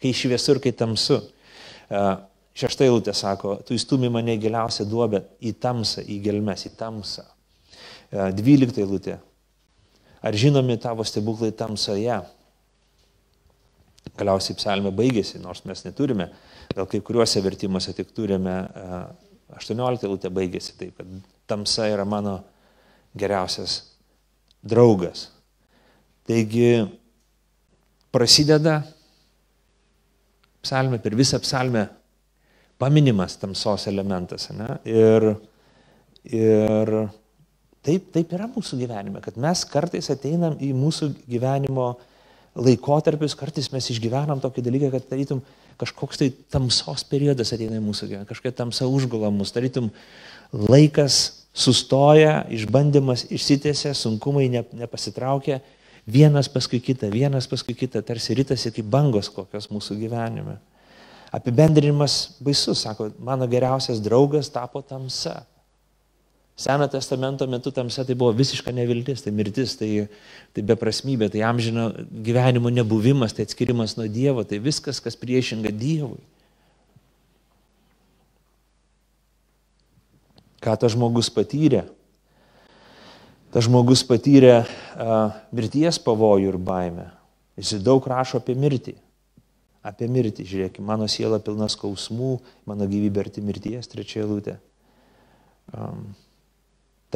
kai 0.00 0.14
šviesu 0.14 0.54
ir 0.54 0.62
kai 0.64 0.72
tamsu. 0.76 1.18
Šeštai 2.56 2.88
lūtė 2.88 3.12
sako, 3.14 3.58
tu 3.66 3.76
įstumi 3.76 4.08
mane 4.12 4.36
į 4.36 4.44
giliausią 4.46 4.86
duobę, 4.88 5.24
į 5.44 5.52
tamsą, 5.60 6.06
į 6.06 6.20
gelmes, 6.24 6.64
į 6.68 6.72
tamsą. 6.78 7.26
Dvyliktai 8.38 8.86
lūtė, 8.86 9.18
Ar 10.22 10.36
žinomi 10.36 10.78
tavo 10.80 11.04
stebuklai 11.04 11.52
tamsoje? 11.56 12.22
galiausiai 14.16 14.56
psalmė 14.58 14.92
baigėsi, 14.96 15.40
nors 15.42 15.64
mes 15.68 15.82
neturime, 15.84 16.28
gal 16.74 16.88
kai 16.90 17.00
kuriuose 17.04 17.42
vertimuose 17.44 17.94
tik 17.96 18.12
turime 18.16 18.54
18 19.56 20.06
eilutė 20.06 20.30
baigėsi 20.34 20.76
taip, 20.78 20.96
kad 20.98 21.10
tamsa 21.50 21.88
yra 21.92 22.06
mano 22.08 22.38
geriausias 23.16 23.78
draugas. 24.66 25.28
Taigi 26.26 26.86
prasideda 28.14 28.80
psalmė, 30.64 30.98
per 31.02 31.14
visą 31.14 31.38
psalmę 31.42 31.86
paminimas 32.80 33.38
tamsos 33.40 33.86
elementas. 33.90 34.48
Ne? 34.56 34.80
Ir, 34.90 35.28
ir 36.26 36.96
taip, 37.86 38.10
taip 38.14 38.34
yra 38.36 38.48
mūsų 38.50 38.80
gyvenime, 38.82 39.22
kad 39.24 39.38
mes 39.40 39.62
kartais 39.70 40.10
ateinam 40.12 40.58
į 40.62 40.72
mūsų 40.76 41.12
gyvenimo 41.30 41.94
laikotarpius, 42.56 43.36
kartais 43.38 43.68
mes 43.72 43.88
išgyvenam 43.92 44.40
tokį 44.42 44.64
dalyką, 44.66 44.90
kad 44.94 45.08
tarytum 45.10 45.42
kažkoks 45.80 46.20
tai 46.20 46.30
tamsos 46.52 47.04
periodas 47.08 47.52
ateina 47.52 47.78
į 47.78 47.84
mūsų 47.84 48.08
gyvenimą, 48.08 48.28
kažkokia 48.30 48.54
tamsa 48.62 48.88
užgula 48.88 49.30
mus, 49.32 49.52
tarytum 49.52 49.90
laikas 50.52 51.46
sustoja, 51.56 52.44
išbandymas 52.52 53.26
išsitėse, 53.32 53.92
sunkumai 53.96 54.48
ne, 54.52 54.62
nepasitraukia, 54.76 55.60
vienas 56.06 56.48
paskui 56.52 56.80
kitą, 56.84 57.10
vienas 57.12 57.48
paskui 57.50 57.76
kitą, 57.76 58.02
tarsi 58.04 58.36
rytasi 58.36 58.72
kaip 58.76 58.88
bangos 58.92 59.30
kokios 59.32 59.68
mūsų 59.72 59.98
gyvenime. 60.00 60.58
Apibendrinimas 61.34 62.36
baisus, 62.40 62.84
sako, 62.84 63.10
mano 63.20 63.48
geriausias 63.50 64.00
draugas 64.00 64.48
tapo 64.52 64.80
tamsa. 64.86 65.42
Seno 66.56 66.88
testamento 66.88 67.44
metu 67.46 67.70
tamsa 67.70 68.04
tai 68.08 68.14
buvo 68.16 68.32
visiška 68.32 68.72
neviltis, 68.72 69.20
tai 69.20 69.32
mirtis, 69.36 69.74
tai, 69.76 70.06
tai 70.56 70.62
beprasmybė, 70.64 71.28
tai 71.34 71.42
amžino 71.44 71.90
gyvenimo 72.24 72.72
nebuvimas, 72.72 73.36
tai 73.36 73.44
atskirimas 73.44 73.98
nuo 73.98 74.06
Dievo, 74.08 74.40
tai 74.40 74.56
viskas, 74.64 75.02
kas 75.04 75.20
priešinga 75.20 75.68
Dievui. 75.76 76.22
Ką 80.64 80.78
tas 80.80 80.96
žmogus 80.96 81.28
patyrė? 81.28 81.84
Tas 83.52 83.68
žmogus 83.68 84.00
patyrė 84.08 84.56
a, 84.56 84.66
mirties 85.52 86.00
pavojų 86.02 86.54
ir 86.54 86.56
baimę. 86.56 87.10
Jis 87.60 87.84
daug 87.84 88.04
rašo 88.08 88.40
apie 88.40 88.56
mirtį. 88.56 88.96
Apie 89.86 90.08
mirtį, 90.08 90.48
žiūrėkime, 90.48 90.88
mano 90.88 91.04
siela 91.04 91.36
pilna 91.36 91.68
skausmų, 91.70 92.38
mano 92.66 92.88
gyvybė 92.88 93.28
arti 93.28 93.44
mirties, 93.44 93.92
trečia 93.92 94.24
eilutė. 94.24 94.56
Um, 95.76 96.08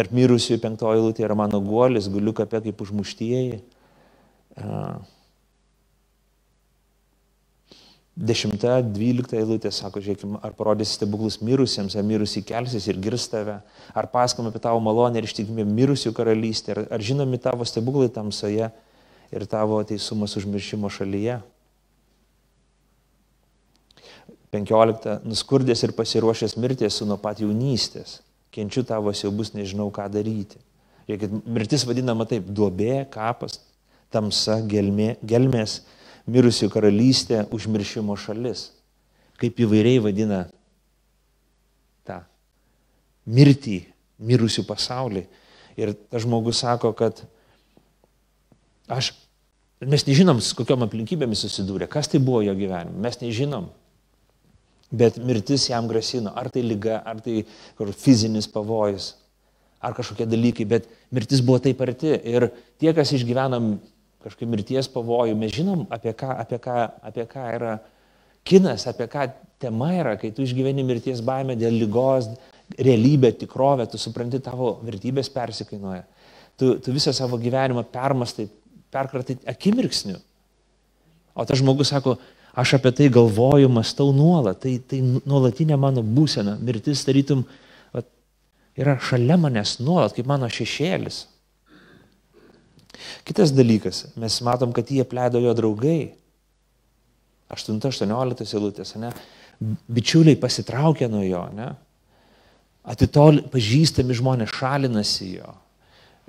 tarp 0.00 0.16
mirusiųjų 0.16 0.62
penktoji 0.62 1.02
eilutė 1.02 1.28
yra 1.28 1.36
mano 1.36 1.60
guolis, 1.60 2.08
guliu 2.08 2.32
kapė 2.36 2.62
kaip 2.64 2.80
užmuštieji. 2.80 3.60
Dešimta, 8.20 8.80
dvylikta 8.84 9.38
eilutė 9.38 9.70
sako, 9.72 10.00
žiūrėkime, 10.04 10.40
ar 10.44 10.52
parodys 10.56 10.96
stebuklus 10.96 11.38
mirusiems, 11.44 11.94
ar 11.96 12.04
mirusiai 12.04 12.44
kelsis 12.44 12.88
ir 12.90 12.98
girs 13.00 13.28
tave, 13.32 13.60
ar 13.96 14.08
pasakome 14.12 14.50
apie 14.50 14.60
tavo 14.60 14.80
malonę 14.84 15.20
ir 15.20 15.28
ištikimė 15.28 15.64
mirusių 15.68 16.12
karalystę, 16.16 16.74
ar, 16.74 16.82
ar 16.96 17.04
žinomi 17.04 17.40
tavo 17.40 17.64
stebuklai 17.68 18.10
tamsoje 18.12 18.68
ir 19.30 19.46
tavo 19.48 19.78
teisumas 19.88 20.36
užmiršimo 20.40 20.90
šalyje. 20.92 21.38
15. 24.50 25.20
Nuskurdęs 25.30 25.86
ir 25.86 25.94
pasiruošęs 25.96 26.58
mirties 26.58 26.98
su 26.98 27.06
nuo 27.06 27.16
pat 27.22 27.40
jaunystės, 27.40 28.18
kenčiu 28.54 28.84
tavo 28.86 29.12
siaubus, 29.14 29.54
nežinau 29.54 29.90
ką 29.94 30.08
daryti. 30.12 30.60
Žiūrėkit, 31.08 31.40
mirtis 31.46 31.86
vadinama 31.86 32.26
taip- 32.28 32.46
duobė, 32.56 33.06
kapas, 33.10 33.58
tamsa, 34.10 34.60
gelmė, 34.66 35.16
gelmės 35.22 35.80
mirusių 36.30 36.70
karalystė, 36.70 37.44
užmiršimo 37.50 38.16
šalis. 38.18 38.70
Kaip 39.40 39.56
įvairiai 39.56 40.02
vadina 40.04 40.44
tą 42.04 42.20
mirtį, 43.26 43.80
mirusių 44.20 44.66
pasaulį. 44.68 45.24
Ir 45.80 45.94
tas 46.10 46.22
žmogus 46.22 46.60
sako, 46.60 46.92
kad 46.92 47.22
aš, 48.90 49.14
mes 49.80 50.04
nežinom, 50.06 50.42
su 50.44 50.54
kokiam 50.58 50.84
aplinkybėmis 50.84 51.46
susidūrė, 51.46 51.88
kas 51.88 52.10
tai 52.10 52.20
buvo 52.20 52.42
jo 52.44 52.54
gyvenime, 52.54 53.00
mes 53.00 53.20
nežinom. 53.22 53.70
Bet 54.90 55.20
mirtis 55.22 55.68
jam 55.70 55.86
grasino, 55.86 56.32
ar 56.34 56.50
tai 56.50 56.64
lyga, 56.66 56.98
ar 57.06 57.20
tai 57.22 57.44
fizinis 57.94 58.48
pavojus, 58.50 59.12
ar 59.78 59.94
kažkokie 59.94 60.26
dalykai, 60.26 60.66
bet 60.66 60.88
mirtis 61.14 61.42
buvo 61.44 61.60
taip 61.62 61.80
arti. 61.84 62.10
Ir 62.26 62.48
tie, 62.82 62.90
kas 62.96 63.12
išgyvenam 63.14 63.76
kažkaip 64.24 64.50
mirties 64.50 64.90
pavojų, 64.92 65.36
mes 65.38 65.54
žinom, 65.54 65.86
apie 65.94 66.12
ką, 66.16 66.34
apie 66.42 66.58
ką, 66.60 66.76
apie 67.06 67.24
ką 67.30 67.46
yra 67.54 67.76
kinas, 68.44 68.86
apie 68.90 69.06
ką 69.10 69.28
tema 69.62 69.92
yra, 69.94 70.16
kai 70.20 70.32
tu 70.34 70.44
išgyveni 70.44 70.84
mirties 70.86 71.22
baimę 71.24 71.56
dėl 71.60 71.78
lygos, 71.84 72.28
realybę, 72.78 73.32
tikrovę, 73.38 73.86
tu 73.90 73.98
supranti, 73.98 74.40
tavo 74.42 74.78
vertybės 74.86 75.30
persikainuoja. 75.32 76.02
Tu, 76.60 76.74
tu 76.84 76.92
visą 76.92 77.12
savo 77.16 77.38
gyvenimą 77.40 77.86
permastai, 77.92 78.48
perkratai 78.92 79.38
akimirksniu. 79.48 80.18
O 81.34 81.46
tas 81.48 81.60
žmogus 81.60 81.92
sako, 81.92 82.18
aš 82.54 82.76
apie 82.78 82.92
tai 82.96 83.08
galvoju, 83.12 83.70
mastau 83.72 84.10
nuolat, 84.14 84.60
tai, 84.64 84.78
tai 84.82 85.00
nuolatinė 85.02 85.78
mano 85.80 86.02
būsena, 86.04 86.56
mirtis 86.60 87.04
tarytum 87.06 87.44
va, 87.94 88.04
yra 88.78 88.96
šalia 89.02 89.38
manęs 89.40 89.78
nuolat, 89.82 90.16
kaip 90.16 90.28
mano 90.30 90.48
šešėlis. 90.50 91.24
Kitas 93.24 93.52
dalykas, 93.54 94.08
mes 94.20 94.40
matom, 94.44 94.74
kad 94.76 94.88
jį 94.90 95.04
apleido 95.04 95.40
jo 95.42 95.54
draugai. 95.56 96.12
8-18 97.50 98.54
eilutės, 98.54 98.94
ne? 99.00 99.10
Bičiuliai 99.90 100.38
pasitraukė 100.40 101.08
nuo 101.10 101.22
jo, 101.26 101.42
ne? 101.56 101.72
Atitol 102.90 103.42
pažįstami 103.52 104.14
žmonės 104.16 104.54
šalinasi 104.56 105.32
jo. 105.34 105.50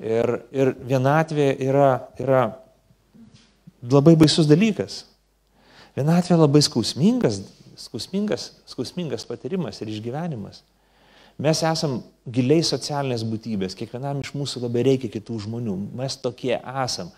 Ir, 0.01 0.33
ir 0.51 0.73
vienatvė 0.89 1.53
yra, 1.61 1.91
yra 2.19 2.41
labai 3.85 4.15
baisus 4.19 4.49
dalykas. 4.49 5.03
Vienatvė 5.97 6.37
labai 6.39 6.61
skausmingas, 6.63 7.41
skausmingas, 7.79 8.51
skausmingas 8.69 9.25
patyrimas 9.27 9.81
ir 9.81 9.91
išgyvenimas. 9.91 10.61
Mes 11.41 11.61
esam 11.65 11.99
giliai 12.29 12.61
socialinės 12.65 13.23
būtybės, 13.25 13.75
kiekvienam 13.77 14.21
iš 14.21 14.33
mūsų 14.37 14.61
labai 14.65 14.83
reikia 14.85 15.09
kitų 15.11 15.39
žmonių, 15.47 15.77
mes 15.97 16.17
tokie 16.21 16.53
esam. 16.59 17.09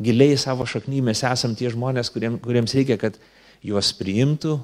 Giliai 0.00 0.36
savo 0.40 0.66
šakny 0.68 1.00
mes 1.04 1.22
esam 1.26 1.54
tie 1.56 1.70
žmonės, 1.72 2.10
kuriems, 2.12 2.40
kuriems 2.44 2.74
reikia, 2.76 2.98
kad 3.00 3.16
juos 3.64 3.92
priimtų, 3.96 4.58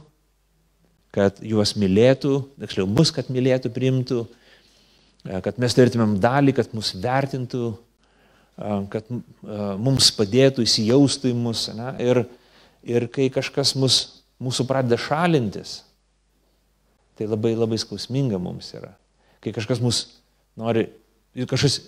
kad 1.16 1.40
juos 1.44 1.74
mylėtų, 1.80 2.34
tiksliau 2.60 2.88
mus, 2.90 3.12
kad 3.14 3.30
mylėtų, 3.32 3.72
priimtų, 3.72 4.22
kad 5.44 5.58
mes 5.62 5.76
turėtumėm 5.76 6.16
dalį, 6.22 6.54
kad 6.58 6.74
mus 6.76 6.92
vertintų, 7.00 7.70
kad 8.92 9.08
mums 9.80 10.10
padėtų, 10.16 10.64
įsijaustų 10.64 11.32
į 11.32 11.38
mus. 11.40 11.66
Ne? 11.76 11.92
Ir, 12.04 12.22
ir 12.86 13.08
kai 13.12 13.26
kažkas 13.34 13.74
mus, 13.78 14.22
mūsų 14.42 14.66
pradeda 14.68 14.98
šalintis, 15.00 15.80
tai 17.16 17.26
labai 17.28 17.56
labai 17.56 17.80
skausminga 17.80 18.38
mums 18.40 18.70
yra 18.76 18.94
kai 19.46 19.54
kažkas 19.54 19.78
mus 19.78 20.02
nori, 20.58 20.88
kažkas 21.46 21.78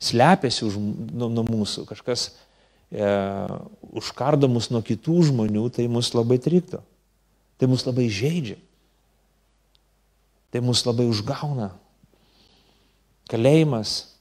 slepiasi 0.00 0.64
už, 0.64 0.78
nuo, 1.12 1.28
nuo 1.28 1.44
mūsų, 1.44 1.84
kažkas 1.88 2.30
e, 2.88 3.04
užkardo 4.00 4.48
mus 4.48 4.70
nuo 4.72 4.80
kitų 4.84 5.26
žmonių, 5.28 5.66
tai 5.76 5.90
mus 5.92 6.14
labai 6.16 6.38
trikdo. 6.40 6.80
Tai 7.60 7.68
mus 7.72 7.84
labai 7.84 8.08
žaidžia. 8.12 8.56
Tai 10.52 10.62
mus 10.64 10.84
labai 10.88 11.04
užgauna. 11.08 11.70
Kalėjimas 13.28 14.15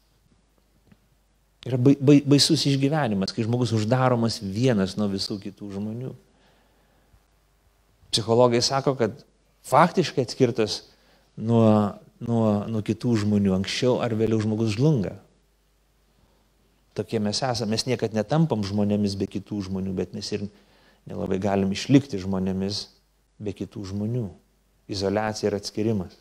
yra 1.66 1.80
baisus 1.80 2.66
išgyvenimas, 2.70 3.34
kai 3.34 3.46
žmogus 3.48 3.74
uždaromas 3.76 4.40
vienas 4.42 4.96
nuo 5.00 5.10
visų 5.12 5.40
kitų 5.44 5.74
žmonių. 5.76 6.16
Psichologai 8.14 8.62
sako, 8.64 8.96
kad 9.00 9.24
faktiškai 9.68 10.24
atskirtas 10.24 10.84
nuo 11.36 11.98
nuo, 12.24 12.66
nuo 12.70 12.82
kitų 12.86 13.16
žmonių. 13.24 13.54
Anksčiau 13.58 14.00
ar 14.04 14.16
vėliau 14.18 14.42
žmogus 14.44 14.76
žlunga. 14.76 15.16
Tokie 16.96 17.20
mes 17.20 17.42
esame. 17.44 17.76
Mes 17.76 17.86
niekad 17.88 18.16
netampam 18.16 18.64
žmonėmis 18.66 19.18
be 19.20 19.28
kitų 19.28 19.66
žmonių, 19.68 19.96
bet 19.98 20.16
mes 20.16 20.32
ir 20.36 20.48
nelabai 21.10 21.40
galim 21.42 21.74
išlikti 21.76 22.22
žmonėmis 22.22 22.86
be 23.44 23.56
kitų 23.56 23.90
žmonių. 23.92 24.30
Izolacija 24.92 25.50
ir 25.50 25.58
atskirimas. 25.58 26.16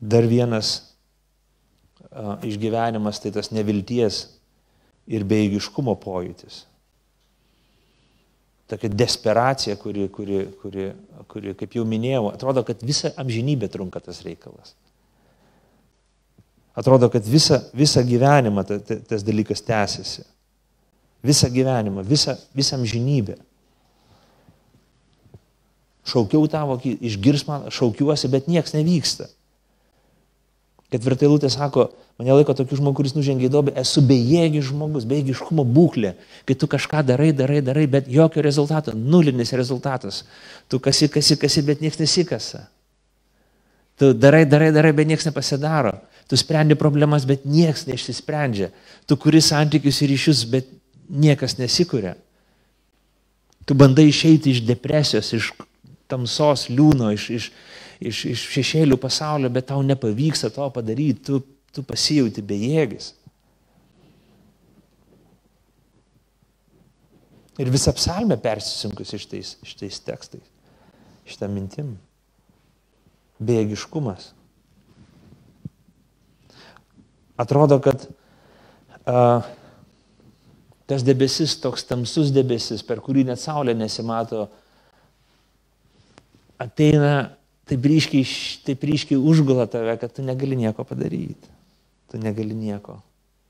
Dar 0.00 0.24
vienas 0.24 0.89
išgyvenimas 2.46 3.22
tai 3.22 3.32
tas 3.34 3.52
nevilties 3.54 4.24
ir 5.10 5.24
beigiškumo 5.28 5.94
pojūtis 6.00 6.64
tokia 8.70 8.88
desperacija, 8.88 9.76
kuri, 9.76 10.08
kuri, 10.08 10.44
kuri, 10.62 10.86
kuri, 11.28 11.54
kaip 11.58 11.74
jau 11.74 11.84
minėjau, 11.88 12.28
atrodo, 12.30 12.62
kad 12.66 12.82
visą 12.86 13.10
amžinybę 13.18 13.68
trunka 13.72 14.02
tas 14.04 14.22
reikalas. 14.26 14.76
Atrodo, 16.78 17.10
kad 17.10 17.26
visą, 17.26 17.58
visą 17.74 18.04
gyvenimą 18.06 18.64
ta, 18.68 18.78
ta, 18.78 19.00
tas 19.10 19.26
dalykas 19.26 19.64
tęsiasi. 19.66 20.22
Visą 21.26 21.50
gyvenimą, 21.52 22.04
visą, 22.06 22.36
visą 22.56 22.78
žinybę. 22.86 23.36
Šaukiau 26.06 26.46
tavo, 26.50 26.78
išgirs 26.86 27.44
man, 27.50 27.66
šaukiuosi, 27.74 28.30
bet 28.32 28.48
nieks 28.48 28.72
nevyksta. 28.78 29.26
Ketvirtai 30.90 31.28
lūtė 31.30 31.46
sako, 31.54 31.86
mane 32.18 32.34
laiko 32.34 32.54
tokiu 32.58 32.80
žmogu, 32.80 32.98
kuris 32.98 33.14
nužengė 33.14 33.46
į 33.46 33.52
dobę, 33.54 33.74
esu 33.78 34.02
bejėgis 34.02 34.66
žmogus, 34.72 35.06
bejėgiškumo 35.06 35.62
būklė, 35.62 36.16
kai 36.48 36.56
tu 36.58 36.66
kažką 36.70 37.04
darai, 37.06 37.30
darai, 37.36 37.60
darai, 37.62 37.86
bet 37.90 38.10
jokio 38.10 38.42
rezultato, 38.42 38.94
nulinis 38.96 39.54
rezultatas. 39.54 40.24
Tu 40.66 40.80
kasi, 40.82 41.06
kasi, 41.06 41.38
kasi, 41.38 41.62
bet 41.62 41.84
niekas 41.84 42.02
nesikasa. 42.02 42.64
Tu 44.00 44.10
darai, 44.18 44.42
darai, 44.50 44.72
darai, 44.74 44.90
bet 44.96 45.06
niekas 45.06 45.28
nepasidaro. 45.30 45.94
Tu 46.26 46.38
sprendi 46.40 46.74
problemas, 46.78 47.26
bet 47.28 47.46
niekas 47.46 47.86
neišsisprendžia. 47.86 48.72
Tu 49.06 49.14
kuri 49.20 49.42
santykius 49.44 50.02
ir 50.02 50.10
ryšius, 50.10 50.42
bet 50.50 50.66
niekas 51.06 51.54
nesikuria. 51.58 52.16
Tu 53.62 53.78
bandai 53.78 54.08
išeiti 54.10 54.50
iš 54.50 54.64
depresijos, 54.66 55.30
iš 55.36 55.52
tamsos 56.10 56.66
liūno, 56.70 57.12
iš, 57.14 57.30
iš, 57.30 57.50
iš, 58.00 58.24
iš 58.32 58.44
šešėlių 58.54 58.96
pasaulio, 59.00 59.50
bet 59.52 59.68
tau 59.70 59.82
nepavyksta 59.84 60.50
to 60.54 60.66
padaryti, 60.72 61.20
tu, 61.26 61.40
tu 61.74 61.84
pasijauti 61.86 62.44
bejėgis. 62.44 63.12
Ir 67.60 67.68
visą 67.68 67.92
psalmę 67.92 68.38
persisinkus 68.40 69.12
šitais, 69.12 69.56
šitais 69.68 70.00
tekstais, 70.00 70.46
šitą 71.28 71.48
mintim. 71.52 71.98
Bejėgiškumas. 73.40 74.30
Atrodo, 77.40 77.78
kad 77.84 78.06
a, 79.08 79.40
tas 80.88 81.04
debesis, 81.04 81.58
toks 81.60 81.84
tamsus 81.88 82.32
debesis, 82.32 82.84
per 82.84 83.00
kurį 83.04 83.26
net 83.28 83.40
saulė 83.40 83.76
nesimato, 83.76 84.46
ateina 86.60 87.39
taip 87.70 87.86
ryškiai, 87.86 88.26
taip 88.66 88.82
ryškiai 88.86 89.18
užgula 89.18 89.68
tave, 89.70 89.94
kad 90.00 90.12
tu 90.14 90.24
negali 90.26 90.58
nieko 90.58 90.84
padaryti. 90.84 91.52
Tu 92.10 92.18
negali 92.18 92.56
nieko 92.58 92.98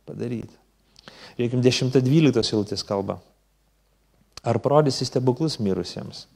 padaryti. 0.09 0.57
Reikim 1.41 1.63
10-12 1.65 2.53
eilutės 2.53 2.85
kalba. 2.85 3.17
Ar 4.45 4.61
parodysi 4.61 5.09
stebuklus 5.09 5.59
mirusiems? 5.61 6.27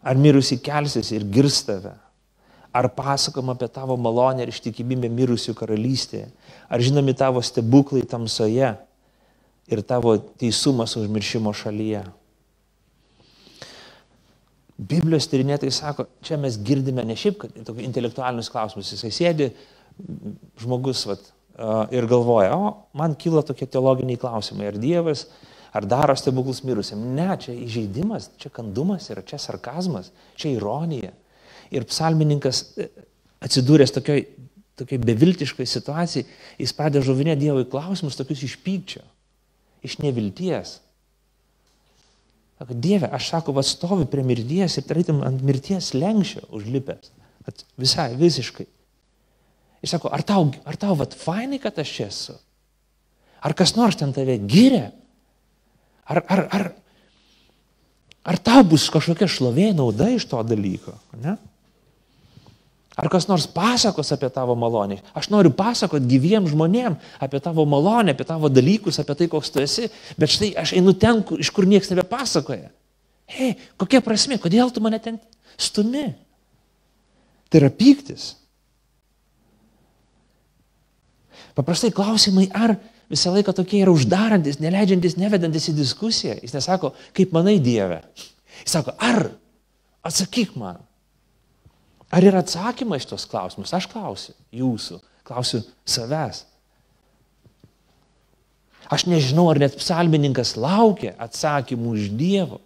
Ar 0.00 0.16
mirusi 0.16 0.58
kelsis 0.60 1.12
ir 1.12 1.24
girs 1.32 1.62
tave? 1.64 1.94
Ar 2.72 2.86
pasakom 2.94 3.50
apie 3.52 3.68
tavo 3.72 3.96
malonę 3.98 4.44
ir 4.44 4.52
ištikimybę 4.52 5.10
mirusių 5.12 5.56
karalystėje? 5.58 6.28
Ar 6.70 6.80
žinomi 6.80 7.16
tavo 7.18 7.42
stebuklai 7.42 8.04
tamsoje 8.08 8.70
ir 9.70 9.82
tavo 9.82 10.14
teisumas 10.40 10.94
užmiršimo 11.00 11.52
šalyje? 11.56 12.04
Biblijos 14.80 15.28
tyrinėtojai 15.28 15.74
sako, 15.74 16.06
čia 16.24 16.38
mes 16.40 16.56
girdime 16.64 17.04
ne 17.04 17.16
šiaip 17.18 17.42
intelektualinius 17.84 18.48
klausimus, 18.52 18.94
jisai 18.94 19.10
sėdi 19.12 19.50
žmogus 20.62 21.04
vat, 21.08 21.26
ir 21.92 22.06
galvoja, 22.08 22.54
o 22.56 22.70
man 22.96 23.14
kyla 23.20 23.42
tokie 23.44 23.68
teologiniai 23.68 24.20
klausimai, 24.20 24.70
ar 24.70 24.78
Dievas, 24.80 25.26
ar 25.76 25.86
daro 25.86 26.16
stebuklus 26.16 26.62
mirusiam. 26.66 27.02
Ne, 27.14 27.28
čia 27.40 27.54
įžeidimas, 27.54 28.30
čia 28.40 28.50
kandumas 28.54 29.10
yra, 29.12 29.24
čia 29.26 29.38
sarkazmas, 29.38 30.10
čia 30.40 30.54
ironija. 30.56 31.12
Ir 31.70 31.86
psalmininkas 31.86 32.64
e, 32.74 32.88
atsidūręs 33.44 33.92
tokioj, 33.94 34.24
tokioj 34.80 35.02
beviltiškai 35.04 35.66
situacijai, 35.68 36.26
jis 36.58 36.74
pradeda 36.74 37.04
žuvinė 37.06 37.36
Dievui 37.38 37.68
klausimus 37.70 38.18
tokius 38.18 38.46
iš 38.48 38.56
pykčio, 38.64 39.04
iš 39.86 40.00
nevilties. 40.02 40.78
Sako, 42.60 42.76
Dieve, 42.76 43.08
aš 43.08 43.30
sako, 43.32 43.54
va 43.56 43.62
stovi 43.64 44.04
prie 44.10 44.22
mirties 44.26 44.76
ir 44.76 44.84
tarytum 44.84 45.22
ant 45.24 45.40
mirties 45.40 45.94
lenkščio 45.96 46.44
užlipęs. 46.52 47.08
Visai, 47.80 48.12
visiškai. 48.20 48.66
Jis 49.80 49.94
sako, 49.94 50.10
ar 50.12 50.20
tau, 50.28 50.50
ar 50.68 50.76
tau 50.76 50.92
vat 50.98 51.16
fainai, 51.16 51.58
kad 51.62 51.78
aš 51.80 51.92
čia 51.96 52.08
esu? 52.10 52.36
Ar 53.40 53.56
kas 53.56 53.72
nors 53.78 53.96
ten 53.96 54.12
tave 54.12 54.36
gyrė? 54.44 54.90
Ar, 56.10 56.20
ar, 56.28 56.42
ar, 56.52 56.66
ar 58.28 58.40
tau 58.44 58.60
bus 58.68 58.90
kažkokia 58.92 59.30
šlovė 59.30 59.70
nauda 59.78 60.10
iš 60.12 60.28
to 60.28 60.42
dalyko? 60.44 60.98
Ne? 61.16 61.38
Ar 62.98 63.06
kas 63.08 63.28
nors 63.30 63.46
pasakos 63.46 64.10
apie 64.12 64.28
tavo 64.34 64.56
malonę? 64.58 64.98
Aš 65.14 65.28
noriu 65.30 65.52
pasakoti 65.54 66.08
gyviem 66.10 66.48
žmonėm 66.50 66.96
apie 67.22 67.38
tavo 67.42 67.62
malonę, 67.68 68.16
apie 68.16 68.26
tavo 68.26 68.50
dalykus, 68.50 68.98
apie 68.98 69.14
tai, 69.14 69.28
koks 69.30 69.52
tu 69.54 69.62
esi, 69.62 69.86
bet 70.18 70.32
štai 70.32 70.50
aš 70.58 70.74
einu 70.78 70.96
ten, 70.98 71.22
iš 71.38 71.52
kur 71.54 71.68
niekas 71.70 71.92
nebepasakoja. 71.92 72.72
Hei, 73.30 73.54
kokia 73.78 74.02
prasme, 74.02 74.40
kodėl 74.42 74.74
tu 74.74 74.82
mane 74.82 74.98
ten 74.98 75.20
stumi? 75.54 76.08
Tai 77.50 77.62
yra 77.62 77.70
pyktis. 77.70 78.32
Paprastai 81.54 81.92
klausimai, 81.94 82.48
ar 82.50 82.74
visą 83.10 83.30
laiką 83.34 83.54
tokie 83.54 83.84
yra 83.84 83.94
uždarantis, 83.94 84.58
neleidžiantis, 84.62 85.18
nevedantis 85.18 85.70
į 85.70 85.78
diskusiją. 85.78 86.36
Jis 86.42 86.54
nesako, 86.58 86.92
kaip 87.14 87.34
manai 87.34 87.58
Dieve. 87.62 88.02
Jis 88.64 88.74
sako, 88.74 88.94
ar, 88.98 89.28
atsakyk 90.06 90.58
man. 90.58 90.82
Ar 92.10 92.26
yra 92.26 92.42
atsakymas 92.42 93.04
šitos 93.04 93.26
klausimus? 93.30 93.72
Aš 93.74 93.86
klausiu 93.90 94.34
jūsų, 94.54 94.98
klausiu 95.26 95.62
savęs. 95.86 96.44
Aš 98.90 99.06
nežinau, 99.06 99.46
ar 99.52 99.60
net 99.62 99.76
psalmininkas 99.78 100.56
laukia 100.58 101.14
atsakymų 101.22 101.94
iš 102.00 102.08
Dievo, 102.18 102.58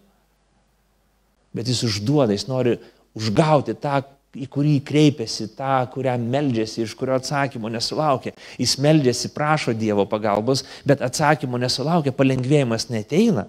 bet 1.54 1.68
jis 1.68 1.82
užduoda, 1.84 2.32
jis 2.32 2.46
nori 2.48 2.78
užgauti 3.14 3.76
tą, 3.76 4.00
į 4.34 4.48
kurį 4.50 4.78
kreipiasi, 4.88 5.50
tą, 5.54 5.76
kuriam 5.92 6.24
meldžiasi, 6.32 6.82
iš 6.82 6.96
kurio 6.98 7.18
atsakymo 7.18 7.68
nesulaukia. 7.70 8.32
Jis 8.58 8.78
meldžiasi, 8.82 9.30
prašo 9.36 9.76
Dievo 9.76 10.08
pagalbos, 10.10 10.64
bet 10.88 11.04
atsakymo 11.04 11.60
nesulaukia, 11.60 12.16
palengvėjimas 12.16 12.88
neteina. 12.90 13.44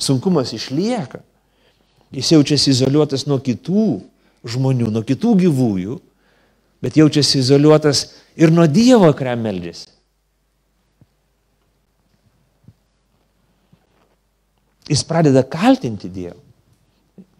Sunkumas 0.00 0.54
išlieka. 0.54 1.20
Jis 2.14 2.30
jaučiasi 2.36 2.70
izoliuotas 2.70 3.26
nuo 3.26 3.40
kitų, 3.42 3.88
žmonių, 4.44 4.90
nuo 4.92 5.02
kitų 5.06 5.34
gyvųjų, 5.44 5.98
bet 6.84 6.98
jaučiasi 7.00 7.40
izoliuotas 7.40 8.06
ir 8.36 8.52
nuo 8.52 8.66
Dievo, 8.68 9.08
kuriam 9.16 9.44
meldžiasi. 9.44 9.90
Jis 14.84 15.04
pradeda 15.08 15.40
kaltinti 15.48 16.10
Dievą. 16.12 16.40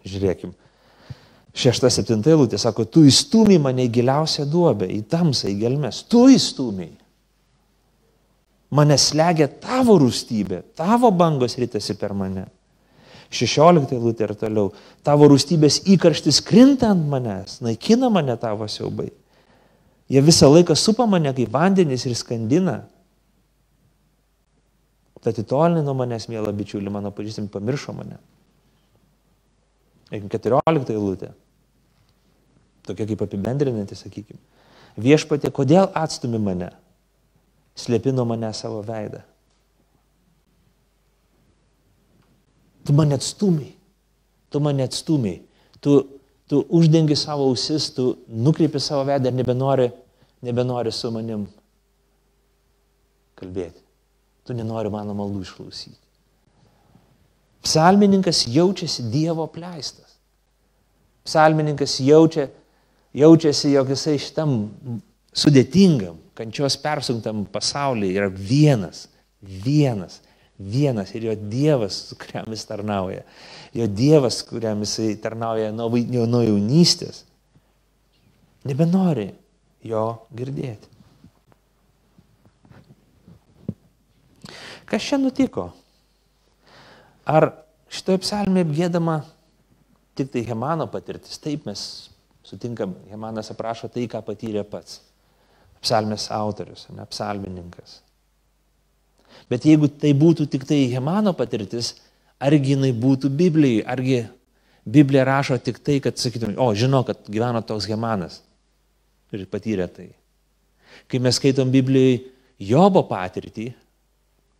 Žiūrėkim. 0.04 0.52
Šešta, 1.54 1.90
septinta 1.92 2.32
eilutė 2.32 2.58
sako, 2.58 2.86
tu 2.88 3.04
įstumi 3.06 3.60
mane 3.62 3.84
į 3.86 3.92
giliausią 3.94 4.46
duobę, 4.50 4.88
į 4.90 5.04
tamsą, 5.12 5.46
į 5.52 5.58
gelmes. 5.60 6.00
Tu 6.10 6.24
įstumi. 6.34 6.88
Mane 8.74 8.96
slegia 8.98 9.46
tavo 9.46 9.94
rūstybė, 10.02 10.64
tavo 10.74 11.12
bangos 11.14 11.54
rytasi 11.60 11.94
per 12.00 12.16
mane. 12.16 12.48
16 13.34 13.92
eilutė 13.96 14.28
ir 14.28 14.34
toliau. 14.38 14.70
Tavo 15.06 15.28
rūstybės 15.32 15.82
įkarštis 15.94 16.40
krinta 16.46 16.92
ant 16.94 17.06
manęs, 17.10 17.60
naikina 17.64 18.10
mane 18.12 18.36
tavo 18.40 18.68
siaubai. 18.70 19.10
Jie 20.10 20.20
visą 20.24 20.50
laiką 20.52 20.76
supa 20.76 21.06
mane 21.08 21.32
kaip 21.34 21.52
vandenys 21.52 22.04
ir 22.06 22.16
skandina. 22.18 22.82
Tad 25.24 25.40
įtolinai 25.40 25.82
nuo 25.84 25.94
manęs, 25.96 26.28
mėla 26.28 26.52
bičiuli, 26.52 26.92
mano 26.92 27.12
pažįstami 27.14 27.48
pamiršo 27.52 27.96
mane. 27.96 28.20
14 30.12 30.92
eilutė. 30.92 31.32
Tokia 32.84 33.06
kaip 33.08 33.22
apibendrinanti, 33.24 33.96
sakykime. 33.96 34.40
Viešpatė, 35.00 35.50
kodėl 35.50 35.88
atstumi 35.96 36.38
mane? 36.38 36.68
Slėpino 37.74 38.26
mane 38.28 38.52
savo 38.54 38.82
veidą. 38.86 39.24
Tu 42.84 42.92
mane 42.92 43.14
atstumiai. 43.16 43.74
Tu 44.50 44.60
mane 44.60 44.84
atstumiai. 44.84 45.42
Tu, 45.80 45.98
tu 46.48 46.64
uždengi 46.68 47.16
savo 47.16 47.48
ausis, 47.48 47.90
tu 47.94 48.16
nukreipi 48.28 48.80
savo 48.80 49.04
veidą 49.08 49.30
ir 49.30 49.36
nebenori, 49.36 49.90
nebenori 50.44 50.92
su 50.92 51.10
manim 51.12 51.46
kalbėti. 53.40 53.80
Tu 54.44 54.56
nenori 54.56 54.92
mano 54.92 55.14
maldų 55.16 55.44
išklausyti. 55.44 56.00
Psalmininkas 57.64 58.44
jaučiasi 58.52 59.06
Dievo 59.08 59.46
pleistas. 59.48 60.18
Psalmininkas 61.24 61.96
jaučia, 62.04 62.50
jaučiasi, 63.16 63.70
jog 63.72 63.88
jisai 63.94 64.18
šitam 64.20 64.52
sudėtingam, 65.32 66.18
kančios 66.36 66.76
persunktam 66.82 67.46
pasaulyje 67.48 68.18
yra 68.18 68.28
vienas, 68.28 69.06
vienas 69.40 70.20
vienas 70.58 71.14
ir 71.14 71.28
jo 71.28 71.34
Dievas, 71.34 72.14
kuriam 72.18 72.50
jis 72.52 72.64
tarnauja. 72.68 73.22
Jo 73.74 73.86
Dievas, 73.90 74.42
kuriam 74.46 74.82
jisai 74.84 75.16
tarnauja 75.20 75.72
nuo, 75.74 75.90
nuo 75.90 76.42
jaunystės, 76.44 77.24
nebenori 78.64 79.32
jo 79.84 80.04
girdėti. 80.34 80.90
Kas 84.84 85.02
čia 85.02 85.18
nutiko? 85.18 85.70
Ar 87.24 87.48
šitoje 87.88 88.20
psalmėje 88.20 88.68
apgėdama 88.68 89.22
tik 90.14 90.30
tai 90.30 90.44
Hemano 90.46 90.86
patirtis? 90.92 91.40
Taip 91.40 91.64
mes 91.66 91.82
sutinkam, 92.44 92.92
Hemanas 93.10 93.50
aprašo 93.50 93.88
tai, 93.88 94.04
ką 94.12 94.20
patyrė 94.26 94.62
pats. 94.68 95.00
Psalmės 95.84 96.30
autorius, 96.32 96.86
ne 96.94 97.04
psalmininkas. 97.08 97.98
Bet 99.50 99.66
jeigu 99.68 99.88
tai 99.88 100.14
būtų 100.16 100.48
tik 100.50 100.66
tai 100.68 100.84
Hemano 100.92 101.34
patirtis, 101.36 101.94
argi 102.42 102.74
jinai 102.74 102.92
būtų 102.96 103.30
Biblijai, 103.32 103.84
argi 103.84 104.24
Biblija 104.84 105.24
rašo 105.24 105.56
tik 105.58 105.80
tai, 105.84 105.98
kad 106.04 106.20
sakytum, 106.20 106.56
o 106.60 106.68
žinau, 106.76 107.04
kad 107.08 107.22
gyveno 107.28 107.62
toks 107.64 107.88
Hemanas 107.88 108.42
ir 109.34 109.46
patyrė 109.50 109.88
tai. 109.90 110.10
Kai 111.10 111.18
mes 111.18 111.40
skaitom 111.40 111.72
Biblijai 111.72 112.20
Jobo 112.62 113.02
patirtį, 113.08 113.72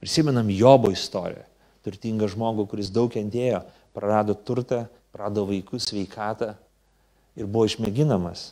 prisimenam 0.03 0.51
Jobo 0.51 0.91
istoriją, 0.93 1.45
turtingą 1.85 2.29
žmogų, 2.33 2.67
kuris 2.73 2.91
daug 2.93 3.13
kentėjo, 3.13 3.63
prarado 3.95 4.35
turtą, 4.35 4.85
prarado 5.15 5.45
vaikus, 5.47 5.87
sveikatą 5.91 6.55
ir 7.39 7.47
buvo 7.47 7.69
išmėginamas. 7.69 8.51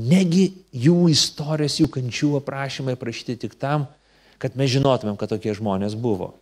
Negi 0.00 0.46
jų 0.72 1.10
istorijos, 1.12 1.76
jų 1.82 1.90
kančių 1.92 2.30
aprašymai 2.40 2.96
prašyti 2.96 3.36
tik 3.44 3.58
tam, 3.60 3.84
kad 4.42 4.58
mes 4.58 4.72
žinotumėm, 4.74 5.14
kad 5.18 5.30
tokie 5.30 5.54
žmonės 5.54 5.94
buvo. 5.94 6.32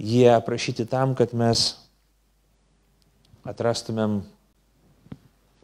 Jie 0.00 0.30
aprašyti 0.32 0.86
tam, 0.88 1.12
kad 1.18 1.34
mes 1.36 1.74
atrastumėm 3.44 4.22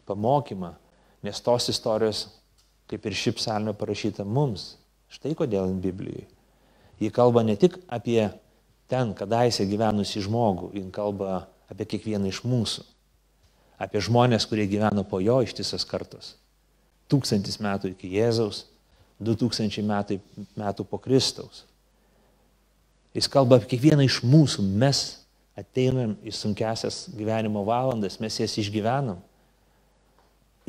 pamokymą, 0.05 0.75
nes 1.25 1.41
tos 1.41 1.69
istorijos, 1.73 2.27
kaip 2.89 3.05
ir 3.05 3.17
ši 3.17 3.33
psalmė 3.39 3.73
parašyta 3.77 4.25
mums, 4.25 4.75
štai 5.09 5.33
kodėl 5.37 5.73
Biblijoje. 5.81 6.27
Ji 6.99 7.09
kalba 7.15 7.41
ne 7.47 7.55
tik 7.57 7.77
apie 7.87 8.27
ten, 8.91 9.13
kadaise 9.17 9.65
gyvenusi 9.69 10.21
žmogų, 10.25 10.73
ji 10.75 10.83
kalba 10.93 11.47
apie 11.71 11.87
kiekvieną 11.95 12.29
iš 12.29 12.43
mūsų, 12.45 12.83
apie 13.79 14.01
žmonės, 14.03 14.45
kurie 14.49 14.67
gyveno 14.69 15.05
po 15.07 15.21
jo 15.23 15.39
ištisas 15.45 15.85
kartus. 15.87 16.33
Tūkstantis 17.09 17.57
metų 17.63 17.93
iki 17.93 18.11
Jėzaus, 18.17 18.65
2000 19.19 19.83
metų, 19.83 20.19
metų 20.57 20.85
po 20.87 20.99
Kristaus. 21.01 21.65
Jis 23.15 23.27
kalba 23.31 23.57
apie 23.59 23.73
kiekvieną 23.73 24.05
iš 24.05 24.21
mūsų. 24.23 24.63
Mes 24.79 25.19
ateinam 25.59 26.15
į 26.23 26.33
sunkesias 26.35 27.07
gyvenimo 27.15 27.65
valandas, 27.67 28.19
mes 28.21 28.37
jas 28.39 28.55
išgyvenam. 28.61 29.19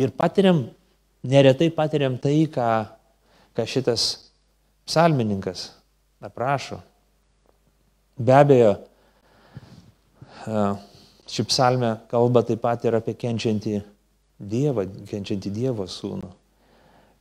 Ir 0.00 0.10
patiriam, 0.16 0.64
neretai 1.22 1.68
patiriam 1.74 2.16
tai, 2.18 2.48
ką, 2.50 2.68
ką 3.54 3.66
šitas 3.68 4.06
psalmininkas 4.88 5.68
aprašo. 6.24 6.80
Be 8.20 8.34
abejo, 8.36 8.72
ši 11.30 11.46
psalmė 11.48 11.94
kalba 12.10 12.42
taip 12.48 12.62
pat 12.64 12.84
ir 12.88 12.98
apie 12.98 13.14
kenčiantį 13.18 13.80
Dievą, 14.40 14.86
kenčiantį 15.10 15.50
Dievo 15.52 15.84
sūnų. 15.84 16.30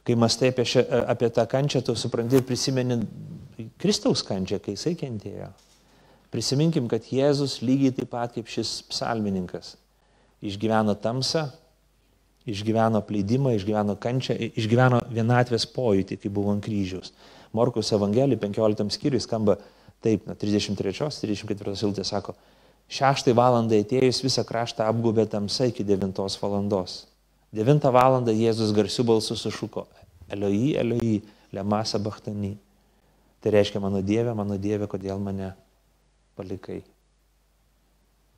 Kai 0.09 0.15
mastai 0.17 0.49
apie, 0.49 0.65
šia, 0.65 0.81
apie 1.13 1.27
tą 1.29 1.45
kančią, 1.45 1.83
tu 1.85 1.93
supranti 1.93 2.39
ir 2.39 2.45
prisimeni 2.47 2.97
Kristaus 3.77 4.23
kančią, 4.25 4.57
kai 4.63 4.73
jisai 4.73 4.95
kentėjo. 4.97 5.51
Prisiminkim, 6.33 6.87
kad 6.89 7.05
Jėzus 7.13 7.59
lygiai 7.61 7.93
taip 7.93 8.09
pat 8.15 8.33
kaip 8.33 8.49
šis 8.49 8.79
psalmininkas 8.89 9.75
išgyveno 10.41 10.95
tamsą, 11.03 11.49
išgyveno 12.49 13.01
pleidimą, 13.05 13.53
išgyveno 13.57 13.97
kančią, 14.01 14.37
išgyveno 14.57 15.03
vienatvės 15.13 15.67
pojūtį, 15.75 16.17
kai 16.23 16.31
buvo 16.33 16.53
ant 16.55 16.63
kryžiaus. 16.65 17.13
Morkus 17.53 17.91
Evangelija 17.93 18.39
15 18.39 18.95
skyriui 18.95 19.21
skamba 19.21 19.57
taip, 20.05 20.25
na, 20.29 20.37
33-34 20.39 21.75
siltė 21.77 22.05
sako, 22.07 22.35
šeštai 22.89 23.35
valandai 23.37 23.83
atėjus 23.83 24.23
visą 24.25 24.45
kraštą 24.47 24.87
apgubė 24.89 25.27
tamsa 25.29 25.69
iki 25.69 25.85
devintos 25.85 26.39
valandos. 26.41 27.03
Devintą 27.55 27.91
valandą 27.93 28.33
Jėzus 28.35 28.73
garsiu 28.77 29.03
balsu 29.07 29.37
sušuko, 29.37 29.87
Elioi, 30.29 30.75
Elioi, 30.77 31.19
Lemasa 31.55 31.97
Bachtani. 31.99 32.53
Tai 33.41 33.53
reiškia, 33.55 33.81
mano 33.81 34.03
Dieve, 34.05 34.33
mano 34.37 34.57
Dieve, 34.59 34.85
kodėl 34.91 35.21
mane 35.23 35.53
palikai. 36.37 36.81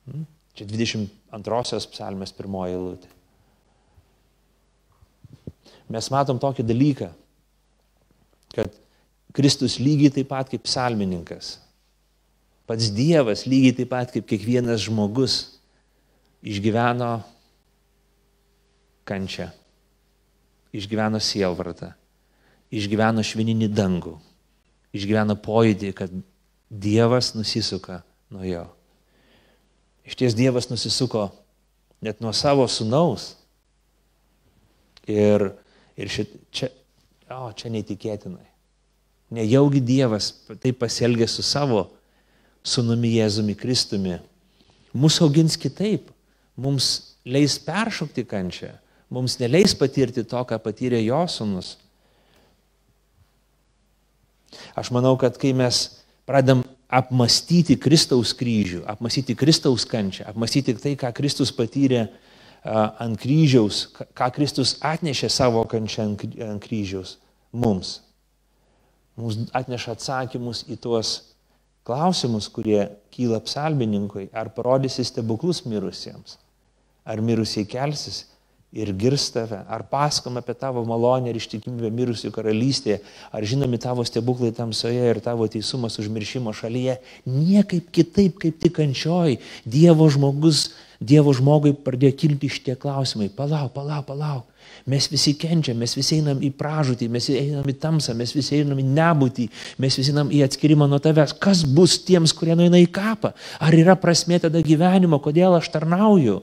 Hmm? 0.06 0.24
Čia 0.56 0.68
22 0.68 1.82
psalmės 1.92 2.32
pirmoji 2.36 2.76
eilutė. 2.76 3.10
Mes 5.92 6.08
matom 6.12 6.38
tokį 6.40 6.64
dalyką, 6.64 7.08
kad 8.56 8.72
Kristus 9.36 9.78
lygiai 9.80 10.12
taip 10.12 10.28
pat 10.30 10.48
kaip 10.52 10.64
psalmininkas, 10.64 11.56
pats 12.68 12.88
Dievas 12.94 13.44
lygiai 13.48 13.76
taip 13.80 13.90
pat 13.92 14.12
kaip 14.14 14.28
kiekvienas 14.28 14.84
žmogus 14.86 15.58
išgyveno 16.42 17.18
kančią, 19.08 19.48
išgyveno 20.72 21.20
sielvartą, 21.22 21.92
išgyveno 22.72 23.24
švininį 23.26 23.68
dangų, 23.72 24.16
išgyveno 24.96 25.36
pojūdį, 25.42 25.92
kad 25.96 26.12
Dievas 26.72 27.34
nusisuka 27.36 28.00
nuo 28.32 28.46
jo. 28.48 28.64
Iš 30.08 30.16
ties 30.16 30.34
Dievas 30.34 30.70
nusisuko 30.70 31.28
net 32.00 32.22
nuo 32.24 32.32
savo 32.32 32.64
sunaus. 32.68 33.34
Ir, 35.06 35.50
ir 35.98 36.08
šit, 36.08 36.32
čia, 36.54 36.70
o, 37.28 37.50
čia 37.52 37.68
neįtikėtinai. 37.74 38.48
Nejaugi 39.32 39.82
Dievas 39.84 40.30
taip 40.62 40.80
pasielgė 40.80 41.28
su 41.28 41.44
savo 41.44 41.90
sunumi 42.64 43.14
Jėzumi 43.18 43.56
Kristumi. 43.58 44.16
Mūsų 44.96 45.26
augins 45.28 45.58
kitaip. 45.60 46.10
Mums 46.56 47.16
leis 47.24 47.56
peršokti 47.62 48.26
kančią 48.28 48.74
mums 49.12 49.36
neleis 49.40 49.74
patirti 49.76 50.24
to, 50.24 50.40
ką 50.48 50.58
patyrė 50.62 51.02
jo 51.04 51.20
sunus. 51.28 51.76
Aš 54.76 54.92
manau, 54.94 55.14
kad 55.20 55.36
kai 55.40 55.52
mes 55.56 55.84
pradam 56.28 56.62
apmastyti 56.92 57.78
Kristaus 57.80 58.34
kryžių, 58.36 58.82
apmastyti 58.88 59.36
Kristaus 59.38 59.86
kančią, 59.88 60.26
apmastyti 60.32 60.74
tai, 60.76 60.94
ką 61.00 61.12
Kristus 61.16 61.52
patyrė 61.56 62.06
ant 62.62 63.18
kryžiaus, 63.20 63.86
ką 64.14 64.28
Kristus 64.36 64.76
atnešė 64.84 65.30
savo 65.32 65.64
kančią 65.68 66.12
ant 66.12 66.62
kryžiaus 66.62 67.16
mums. 67.52 68.00
Mums 69.16 69.48
atneša 69.56 69.96
atsakymus 69.96 70.62
į 70.72 70.78
tuos 70.80 71.14
klausimus, 71.84 72.46
kurie 72.52 72.86
kyla 73.12 73.40
psalmininkui, 73.44 74.28
ar 74.32 74.52
parodysi 74.54 75.04
stebuklus 75.04 75.64
mirusiems, 75.66 76.38
ar 77.04 77.20
mirusiai 77.24 77.66
kelsis, 77.68 78.22
ir 78.72 78.92
girs 78.96 79.28
tave, 79.34 79.58
ar 79.68 79.84
pasakom 79.84 80.38
apie 80.40 80.54
tavo 80.56 80.80
malonę 80.88 81.28
ir 81.28 81.36
ištikimybę 81.36 81.90
mirusių 81.92 82.30
karalystėje, 82.32 83.02
ar 83.28 83.44
žinomi 83.44 83.80
tavo 83.80 84.04
stebuklai 84.08 84.52
tamsoje 84.56 85.10
ir 85.10 85.20
tavo 85.20 85.44
teisumas 85.52 85.98
užmiršimo 86.00 86.54
šalyje, 86.56 86.96
niekaip 87.28 87.90
kitaip, 87.92 88.38
kaip 88.40 88.56
tik 88.62 88.78
kančioj, 88.80 89.36
Dievo 89.68 90.08
žmogus, 90.08 90.70
Dievo 91.02 91.34
žmogui 91.36 91.74
pradėjo 91.84 92.14
kilti 92.16 92.48
šitie 92.52 92.76
klausimai. 92.78 93.28
Palauk, 93.34 93.74
palauk, 93.74 94.06
palauk. 94.06 94.48
Mes 94.88 95.08
visi 95.10 95.34
kenčiam, 95.38 95.76
mes 95.82 95.92
visi 95.98 96.20
einam 96.20 96.40
į 96.42 96.52
pražūtį, 96.56 97.08
mes 97.12 97.26
einam 97.34 97.66
į 97.68 97.74
tamsą, 97.82 98.14
mes 98.16 98.32
visi 98.34 98.60
einam 98.60 98.78
į 98.78 98.86
nebūtį, 98.86 99.48
mes 99.82 99.98
visi 99.98 100.14
einam 100.14 100.30
į 100.32 100.44
atskirimą 100.46 100.88
nuo 100.88 101.02
tavęs. 101.02 101.34
Kas 101.42 101.64
bus 101.66 101.98
tiems, 102.06 102.32
kurie 102.38 102.56
nueina 102.58 102.80
į 102.80 102.88
kapą? 102.94 103.34
Ar 103.60 103.76
yra 103.76 103.98
prasmė 103.98 104.40
tada 104.46 104.62
gyvenimo, 104.64 105.20
kodėl 105.22 105.58
aš 105.58 105.72
tarnauju? 105.74 106.38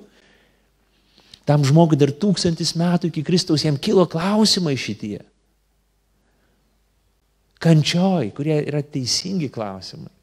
Tam 1.50 1.66
žmogui 1.66 1.98
dar 1.98 2.12
tūkstantis 2.14 2.76
metų 2.78 3.10
iki 3.10 3.26
Kristaus 3.26 3.66
jam 3.66 3.80
kilo 3.82 4.06
klausimai 4.06 4.76
šitie. 4.78 5.24
Kančioj, 7.60 8.30
kurie 8.38 8.60
yra 8.62 8.84
teisingi 8.86 9.50
klausimai. 9.52 10.14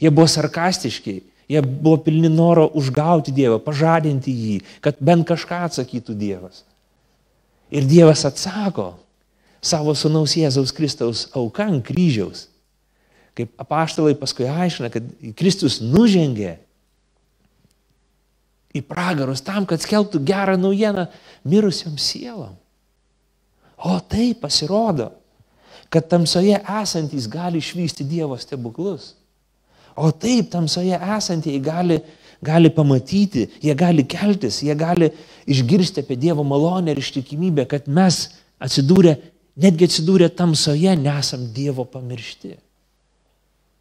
Jie 0.00 0.10
buvo 0.10 0.26
sarkastiški, 0.30 1.14
jie 1.52 1.60
buvo 1.62 1.98
pilni 2.06 2.30
noro 2.32 2.64
užgauti 2.80 3.34
Dievą, 3.36 3.60
pažadinti 3.62 4.32
jį, 4.32 4.56
kad 4.82 4.98
bent 5.04 5.28
kažką 5.28 5.60
atsakytų 5.68 6.16
Dievas. 6.18 6.64
Ir 7.70 7.86
Dievas 7.88 8.24
atsako 8.26 8.94
savo 9.64 9.94
sunaus 9.96 10.34
Jėzaus 10.36 10.72
Kristaus 10.74 11.28
auką 11.36 11.68
ant 11.68 11.84
kryžiaus. 11.86 12.48
Kaip 13.36 13.52
apaštalai 13.60 14.16
paskui 14.18 14.48
aiškina, 14.48 14.90
kad 14.94 15.06
Kristus 15.38 15.80
nužengė 15.82 16.56
į 18.74 18.82
pragarus 18.86 19.42
tam, 19.44 19.66
kad 19.66 19.82
skelbtų 19.82 20.20
gerą 20.26 20.56
naujieną 20.58 21.06
mirusiam 21.46 21.94
sielom. 22.00 22.56
O 23.78 23.98
tai 24.00 24.32
pasirodo, 24.38 25.10
kad 25.92 26.08
tamsoje 26.10 26.56
esantys 26.82 27.28
gali 27.30 27.60
išvysti 27.62 28.06
Dievo 28.08 28.38
stebuklus. 28.40 29.12
O 29.94 30.10
taip, 30.10 30.48
tamsoje 30.50 30.96
esantieji 30.96 31.60
gali, 31.62 32.00
gali 32.42 32.70
pamatyti, 32.74 33.46
jie 33.62 33.74
gali 33.78 34.02
keltis, 34.10 34.62
jie 34.66 34.74
gali 34.74 35.12
išgirsti 35.46 36.02
apie 36.02 36.16
Dievo 36.18 36.42
malonę 36.42 36.90
ir 36.94 37.02
ištikimybę, 37.02 37.68
kad 37.70 37.86
mes 37.86 38.24
atsidūrę, 38.58 39.14
netgi 39.60 39.86
atsidūrę 39.86 40.32
tamsoje, 40.34 40.96
nesam 40.98 41.46
Dievo 41.54 41.86
pamiršti. 41.86 42.56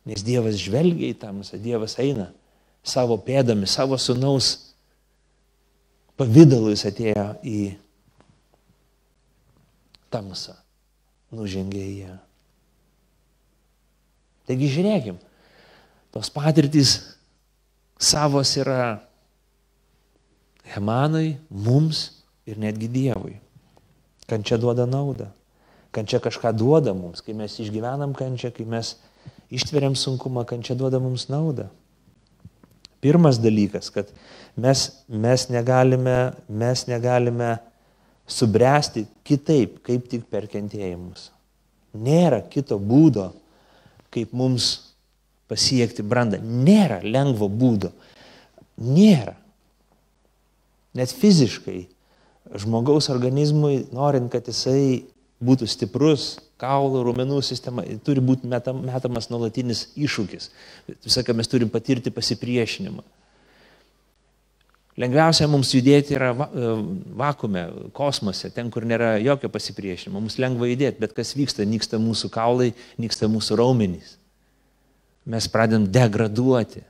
Nes 0.06 0.22
Dievas 0.28 0.60
žvelgia 0.60 1.10
į 1.10 1.18
tamsą, 1.18 1.58
Dievas 1.58 1.96
eina 2.04 2.28
savo 2.84 3.16
pėdomis, 3.24 3.74
savo 3.74 3.98
sunaus 3.98 4.73
pavydalu 6.20 6.74
jis 6.74 6.86
atėjo 6.90 7.28
į 7.46 7.60
tamsą, 10.14 10.56
nužengė 11.34 11.84
į 11.84 11.96
ją. 12.04 12.18
Taigi 14.48 14.70
žiūrėkim, 14.74 15.18
tos 16.14 16.30
patirtys 16.34 16.98
savos 17.98 18.52
yra 18.60 19.00
Hemanui, 20.74 21.38
mums 21.50 22.10
ir 22.48 22.60
netgi 22.60 22.90
Dievui. 22.92 23.38
Kančia 24.28 24.58
duoda 24.60 24.86
naudą. 24.88 25.30
Kančia 25.94 26.20
kažką 26.24 26.54
duoda 26.56 26.94
mums. 26.98 27.22
Kai 27.22 27.36
mes 27.38 27.56
išgyvenam 27.62 28.16
kančią, 28.18 28.52
kai 28.56 28.66
mes 28.66 28.96
ištveriam 29.54 29.96
sunkumą, 30.00 30.46
kančia 30.50 30.76
duoda 30.76 31.00
mums 31.04 31.28
naudą. 31.30 31.68
Pirmas 33.04 33.40
dalykas, 33.42 33.90
kad 33.92 34.10
mes, 34.56 34.88
mes, 35.12 35.48
negalime, 35.52 36.18
mes 36.48 36.86
negalime 36.88 37.58
subręsti 38.30 39.06
kitaip, 39.28 39.82
kaip 39.84 40.08
tik 40.12 40.26
per 40.32 40.48
kentėjimus. 40.52 41.28
Nėra 41.94 42.40
kito 42.50 42.80
būdo, 42.80 43.30
kaip 44.14 44.32
mums 44.34 44.94
pasiekti 45.52 46.06
brandą. 46.06 46.40
Nėra 46.40 47.02
lengvo 47.04 47.50
būdo. 47.52 47.92
Nėra. 48.80 49.36
Net 50.98 51.12
fiziškai 51.14 51.84
žmogaus 52.60 53.10
organizmui, 53.10 53.88
norint, 53.94 54.30
kad 54.32 54.48
jisai 54.50 55.04
būtų 55.44 55.68
stiprus, 55.70 56.38
kaulų, 56.62 57.04
rumenų 57.10 57.42
sistema, 57.46 57.84
turi 58.06 58.24
būti 58.24 58.48
metam, 58.50 58.84
metamas 58.88 59.30
nuolatinis 59.32 59.90
iššūkis. 60.00 60.50
Visą, 61.04 61.24
ką 61.26 61.36
mes 61.38 61.52
turim 61.52 61.72
patirti 61.72 62.14
pasipriešinimą. 62.14 63.04
Lengviausia 65.02 65.48
mums 65.50 65.72
judėti 65.74 66.14
yra 66.14 66.30
e, 66.36 66.72
vakume, 67.18 67.64
kosmose, 67.98 68.52
ten, 68.54 68.70
kur 68.70 68.86
nėra 68.86 69.16
jokio 69.24 69.50
pasipriešinimo. 69.50 70.20
Mums 70.22 70.38
lengva 70.38 70.70
judėti, 70.70 71.02
bet 71.02 71.16
kas 71.18 71.34
vyksta, 71.34 71.66
nyksta 71.66 71.98
mūsų 72.02 72.30
kaulai, 72.34 72.70
nyksta 73.02 73.30
mūsų 73.32 73.58
raumenys. 73.58 74.18
Mes 75.26 75.48
pradedam 75.50 75.88
degraduoti. 75.90 76.84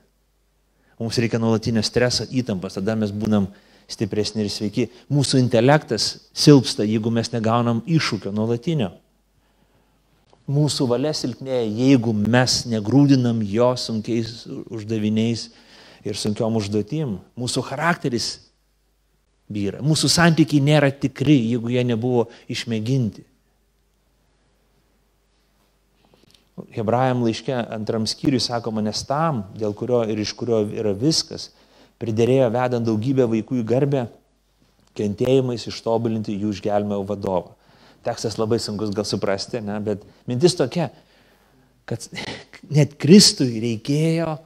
Mums 1.00 1.16
reikia 1.22 1.40
nuolatinio 1.40 1.82
streso, 1.86 2.26
įtampos, 2.28 2.76
tada 2.76 2.94
mes 2.98 3.14
būnam 3.14 3.48
stipresni 3.90 4.44
ir 4.44 4.50
sveiki. 4.52 4.88
Mūsų 5.12 5.40
intelektas 5.42 6.28
silpsta, 6.36 6.86
jeigu 6.86 7.12
mes 7.14 7.30
negaunam 7.34 7.82
iššūkio 7.86 8.32
nuolatinio. 8.34 8.92
Mūsų 10.44 10.86
valia 10.90 11.14
silpnėja, 11.16 11.64
jeigu 11.64 12.12
mes 12.12 12.64
negrūdinam 12.68 13.40
jo 13.48 13.70
sunkiais 13.80 14.42
uždaviniais 14.68 15.46
ir 16.04 16.18
sunkiom 16.20 16.58
užduotim. 16.60 17.16
Mūsų 17.40 17.64
charakteris 17.64 18.34
vyra. 19.48 19.80
Mūsų 19.84 20.10
santykiai 20.12 20.60
nėra 20.64 20.90
tikri, 20.92 21.38
jeigu 21.54 21.72
jie 21.72 21.84
nebuvo 21.88 22.26
išmėginti. 22.52 23.24
Hebrajam 26.76 27.24
laiške 27.26 27.54
antram 27.74 28.04
skyriui 28.06 28.38
sakoma, 28.42 28.84
nes 28.84 29.00
tam, 29.08 29.42
dėl 29.58 29.74
kurio 29.74 30.04
ir 30.06 30.20
iš 30.22 30.36
kurio 30.38 30.60
yra 30.70 30.92
viskas, 30.94 31.48
priderėjo 32.04 32.52
vedant 32.52 32.86
daugybę 32.86 33.26
vaikų 33.32 33.62
į 33.62 33.66
garbę, 33.72 34.06
kentėjimais 34.94 35.66
ištobulinti 35.70 36.36
jų 36.36 36.52
išgelmėjo 36.54 37.02
vadovą. 37.08 37.54
Tekstas 38.04 38.36
labai 38.36 38.60
sunkus 38.60 38.92
gal 38.94 39.06
suprasti, 39.08 39.62
ne? 39.64 39.78
bet 39.80 40.04
mintis 40.28 40.56
tokia, 40.58 40.90
kad 41.88 42.04
net 42.76 42.98
Kristui 43.00 43.62
reikėjo 43.64 44.36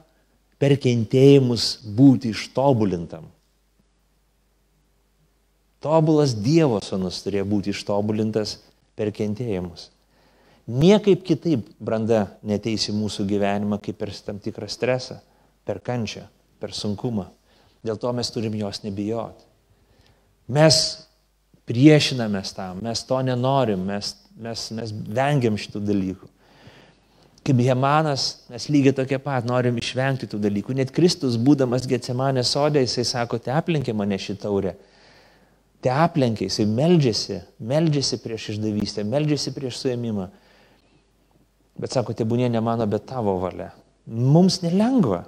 per 0.59 0.77
kentėjimus 0.79 1.75
būti 1.95 2.33
ištobulintam. 2.35 3.27
Tobulas 5.79 6.33
Dievo 6.35 6.81
sonus 6.83 7.21
turėjo 7.23 7.45
būti 7.47 7.71
ištobulintas 7.71 8.57
per 8.99 9.13
kentėjimus. 9.15 9.87
Niekaip 10.69 11.23
kitaip 11.25 11.63
branda 11.81 12.27
neteisi 12.45 12.93
mūsų 12.93 13.25
gyvenimą 13.29 13.79
kaip 13.81 13.97
per 13.97 14.11
tam 14.25 14.41
tikrą 14.43 14.67
stresą, 14.69 15.17
per 15.65 15.79
kančią, 15.81 16.27
per 16.59 16.75
sunkumą. 16.75 17.29
Dėl 17.85 17.99
to 17.99 18.11
mes 18.15 18.31
turim 18.33 18.55
jos 18.59 18.81
nebijoti. 18.83 19.45
Mes 20.51 20.79
priešinamės 21.69 22.51
tam, 22.57 22.81
mes 22.83 23.03
to 23.05 23.19
nenorim, 23.23 23.85
mes, 23.85 24.15
mes, 24.41 24.65
mes 24.75 24.93
vengiam 25.15 25.57
šitų 25.59 25.81
dalykų. 25.85 26.29
Kaip 27.45 27.61
Hemanas, 27.63 28.25
mes 28.51 28.67
lygiai 28.69 28.93
tokie 28.97 29.17
pat 29.21 29.45
norim 29.47 29.77
išvengti 29.79 30.27
tų 30.29 30.41
dalykų. 30.43 30.75
Net 30.77 30.91
Kristus, 30.93 31.37
būdamas 31.39 31.87
Getsemanė 31.89 32.43
sodė, 32.45 32.83
jisai 32.83 33.05
sako, 33.07 33.39
te 33.41 33.53
aplenkė 33.53 33.95
mane 33.95 34.19
šitaurė. 34.21 34.75
Te 35.79 35.93
aplenkė, 35.93 36.49
jisai 36.49 36.65
meldžiasi, 36.67 37.39
meldžiasi 37.63 38.19
prieš 38.19 38.49
išdavystę, 38.55 39.05
meldžiasi 39.07 39.53
prieš 39.55 39.79
suėmimą. 39.79 40.27
Bet 41.79 41.95
sako, 41.95 42.13
te 42.17 42.27
būnė 42.27 42.49
ne 42.51 42.59
mano, 42.61 42.83
bet 42.91 43.07
tavo 43.07 43.37
valia. 43.39 43.71
Mums 44.09 44.59
nelengva. 44.65 45.23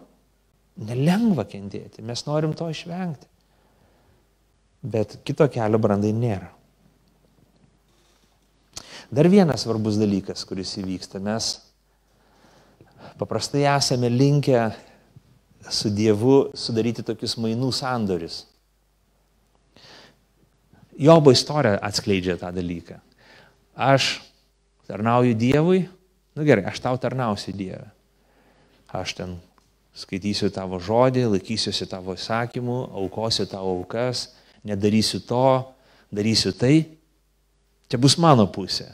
Nelengva 0.82 1.46
kentėti, 1.46 2.02
mes 2.06 2.24
norim 2.26 2.56
to 2.58 2.70
išvengti. 2.72 3.28
Bet 4.82 5.20
kito 5.28 5.46
kelio 5.54 5.78
brandai 5.82 6.10
nėra. 6.16 6.50
Dar 9.12 9.28
vienas 9.30 9.66
svarbus 9.66 10.00
dalykas, 10.00 10.46
kuris 10.48 10.72
įvyksta. 10.80 11.20
Mes 11.22 11.52
paprastai 13.20 13.66
esame 13.70 14.10
linkę 14.10 14.70
su 15.70 15.92
Dievu 15.94 16.56
sudaryti 16.58 17.04
tokius 17.06 17.36
mainų 17.38 17.70
sandoris. 17.76 18.46
Jobo 21.02 21.34
istorija 21.36 21.80
atskleidžia 21.84 22.38
tą 22.40 22.50
dalyką. 22.56 22.98
Aš 23.76 24.22
tarnauju 24.90 25.36
Dievui, 25.38 25.84
nu 26.36 26.48
gerai, 26.48 26.66
aš 26.72 26.82
tau 26.84 26.98
tarnausiu 27.02 27.54
Dievui. 27.56 27.88
Aš 28.92 29.14
ten 29.20 29.38
skaitysiu 29.98 30.50
tavo 30.54 30.80
žodį, 30.80 31.26
laikysiuosi 31.34 31.88
tavo 31.92 32.16
įsakymų, 32.16 32.78
aukosiu 33.02 33.46
tavo 33.50 33.76
aukas, 33.80 34.30
nedarysiu 34.68 35.22
to, 35.28 35.46
darysiu 36.14 36.54
tai. 36.56 36.86
Čia 37.92 38.00
bus 38.00 38.16
mano 38.22 38.48
pusė. 38.48 38.88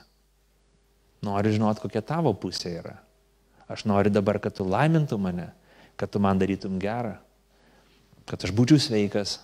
Noriu 1.25 1.53
žinot, 1.53 1.81
kokia 1.81 2.01
tavo 2.05 2.33
pusė 2.37 2.77
yra. 2.79 2.95
Aš 3.69 3.85
noriu 3.89 4.09
dabar, 4.13 4.39
kad 4.41 4.55
tu 4.57 4.65
laimintum 4.65 5.21
mane, 5.21 5.49
kad 5.99 6.09
tu 6.09 6.21
man 6.23 6.39
darytum 6.39 6.79
gerą, 6.81 7.17
kad 8.29 8.41
aš 8.45 8.53
būčiau 8.55 8.79
sveikas, 8.81 9.37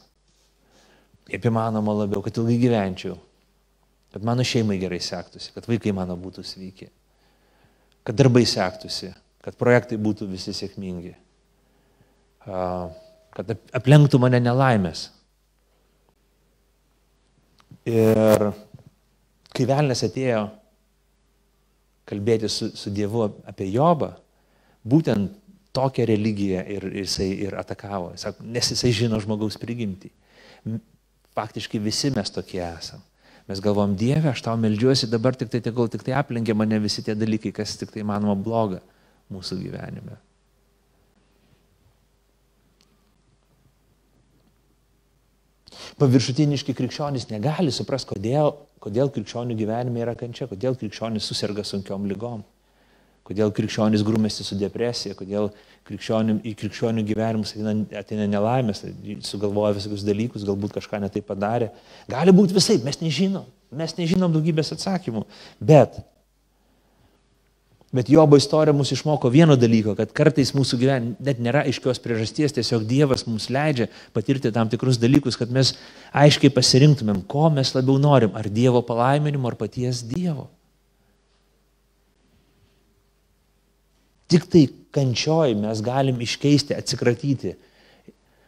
kaip 1.29 1.45
įmanoma 1.49 1.95
labiau, 2.03 2.23
kad 2.23 2.37
ilgai 2.39 2.55
gyvenčiau, 2.61 3.17
kad 4.13 4.25
mano 4.25 4.45
šeimai 4.47 4.77
gerai 4.81 5.01
sektųsi, 5.03 5.51
kad 5.55 5.67
vaikai 5.67 5.93
mano 5.95 6.15
būtų 6.19 6.45
sveiki, 6.45 6.87
kad 8.05 8.17
darbai 8.17 8.45
sektųsi, 8.47 9.11
kad 9.43 9.57
projektai 9.59 9.99
būtų 9.99 10.29
visi 10.31 10.53
sėkmingi 10.55 11.13
kad 12.45 13.53
aplenktų 13.75 14.19
mane 14.21 14.39
nelaimės. 14.43 15.07
Ir 17.89 18.49
kai 19.53 19.65
velnės 19.69 20.05
atėjo 20.07 20.43
kalbėti 22.07 22.49
su, 22.51 22.69
su 22.75 22.91
Dievu 22.93 23.25
apie 23.47 23.67
Jobą, 23.71 24.13
būtent 24.83 25.31
tokią 25.73 26.05
religiją 26.07 26.61
ir 26.69 26.85
jisai 27.01 27.29
ir 27.47 27.55
atakavo, 27.57 28.11
nes 28.45 28.69
jisai 28.75 28.91
žino 28.93 29.19
žmogaus 29.23 29.57
prigimtį. 29.59 30.11
Faktiškai 31.33 31.81
visi 31.81 32.11
mes 32.13 32.29
tokie 32.31 32.61
esam. 32.61 33.01
Mes 33.49 33.59
galvom, 33.59 33.95
Dieve, 33.99 34.29
aš 34.31 34.43
tau 34.45 34.55
melžiuosi 34.59 35.09
dabar 35.11 35.35
tik 35.35 35.49
tai, 35.51 35.59
tegul 35.65 35.89
tik 35.91 36.05
tai 36.05 36.13
aplenkia 36.15 36.55
mane 36.55 36.77
visi 36.79 37.03
tie 37.03 37.15
dalykai, 37.17 37.51
kas 37.55 37.73
tik 37.79 37.91
tai 37.91 38.05
manoma 38.07 38.37
bloga 38.39 38.79
mūsų 39.33 39.57
gyvenime. 39.59 40.15
Paviršutiniški 45.99 46.73
krikščionys 46.77 47.27
negali 47.29 47.71
suprasti, 47.73 48.15
kodėl, 48.15 48.55
kodėl 48.83 49.11
krikščionių 49.13 49.57
gyvenime 49.59 50.01
yra 50.03 50.15
kančia, 50.17 50.47
kodėl 50.49 50.77
krikščionys 50.79 51.27
susirga 51.29 51.65
sunkiom 51.67 52.07
lygom, 52.09 52.41
kodėl 53.27 53.53
krikščionys 53.55 54.03
grūmėsi 54.05 54.45
su 54.45 54.57
depresija, 54.59 55.15
kodėl 55.19 55.51
krikščionių, 55.87 56.39
į 56.49 56.55
krikščionių 56.59 57.03
gyvenimus 57.07 57.53
ateina, 57.53 57.75
ateina 57.99 58.29
nelaimės, 58.31 58.83
sugalvoja 59.27 59.75
visokius 59.77 60.05
dalykus, 60.07 60.47
galbūt 60.47 60.73
kažką 60.79 61.03
netai 61.03 61.23
padarė. 61.25 61.69
Gali 62.11 62.33
būti 62.35 62.57
visai, 62.57 62.79
mes 62.83 62.99
nežinom, 63.03 63.45
mes 63.73 63.95
nežinom 63.99 64.33
daugybės 64.33 64.73
atsakymų, 64.75 65.25
bet 65.61 66.01
Bet 67.93 68.09
Jobo 68.09 68.37
istorija 68.37 68.73
mus 68.73 68.89
išmoko 68.91 69.29
vieno 69.29 69.53
dalyko, 69.53 69.93
kad 69.93 70.09
kartais 70.17 70.49
mūsų 70.57 70.79
gyvenime 70.81 71.13
net 71.21 71.37
nėra 71.37 71.61
aiškios 71.69 71.99
priežasties, 72.01 72.55
tiesiog 72.55 72.87
Dievas 72.89 73.27
mums 73.27 73.51
leidžia 73.53 73.85
patirti 74.15 74.49
tam 74.53 74.71
tikrus 74.71 74.97
dalykus, 74.97 75.37
kad 75.37 75.53
mes 75.53 75.75
aiškiai 76.09 76.49
pasirinktumėm, 76.55 77.21
ko 77.29 77.51
mes 77.53 77.69
labiau 77.75 77.99
norim, 78.01 78.33
ar 78.33 78.49
Dievo 78.49 78.81
palaiminimo, 78.87 79.45
ar 79.45 79.59
paties 79.59 80.01
Dievo. 80.09 80.47
Tik 84.33 84.49
tai 84.49 84.65
kančioj 84.97 85.53
mes 85.61 85.85
galim 85.85 86.17
iškeisti, 86.25 86.73
atsikratyti 86.73 87.53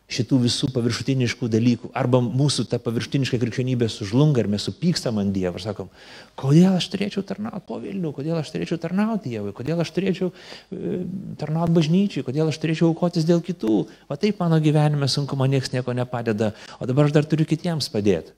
šitų 0.06 0.38
visų 0.44 0.70
paviršutiniškų 0.70 1.48
dalykų. 1.50 1.90
Arba 1.98 2.20
mūsų 2.22 2.68
ta 2.70 2.78
paviršutiniška 2.82 3.40
krikščionybė 3.42 3.88
sužlunga 3.90 4.44
ir 4.44 4.50
mes 4.54 4.68
supykstam 4.68 5.18
ant 5.22 5.34
Dievo 5.34 5.58
ir 5.58 5.66
sakom, 5.66 5.90
kodėl 6.38 6.78
aš 6.78 6.88
turėčiau 6.94 7.24
tarnauti 7.26 7.66
po 7.66 7.80
Vilnių, 7.82 8.12
kodėl 8.14 8.38
aš 8.38 8.54
turėčiau 8.54 8.78
tarnauti 8.82 9.34
Dievui, 9.34 9.54
kodėl 9.58 9.82
aš 9.82 9.92
turėčiau 9.98 10.30
e, 10.30 11.00
tarnauti 11.42 11.78
bažnyčiai, 11.80 12.26
kodėl 12.28 12.54
aš 12.54 12.62
turėčiau 12.62 12.92
aukotis 12.92 13.26
dėl 13.26 13.42
kitų. 13.46 13.82
O 14.06 14.20
taip 14.22 14.42
mano 14.44 14.62
gyvenime 14.62 15.10
sunku, 15.10 15.38
man 15.40 15.50
niekas 15.56 15.74
nieko 15.74 15.98
nepadeda, 15.98 16.54
o 16.78 16.86
dabar 16.86 17.10
aš 17.10 17.18
dar 17.18 17.26
turiu 17.26 17.50
kitiems 17.50 17.90
padėti. 17.90 18.36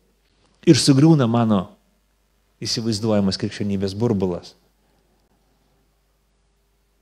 Ir 0.67 0.79
sugriūna 0.79 1.27
mano 1.27 1.65
įsivaizduojamas 2.63 3.39
krikščionybės 3.43 3.93
burbulas. 3.99 4.55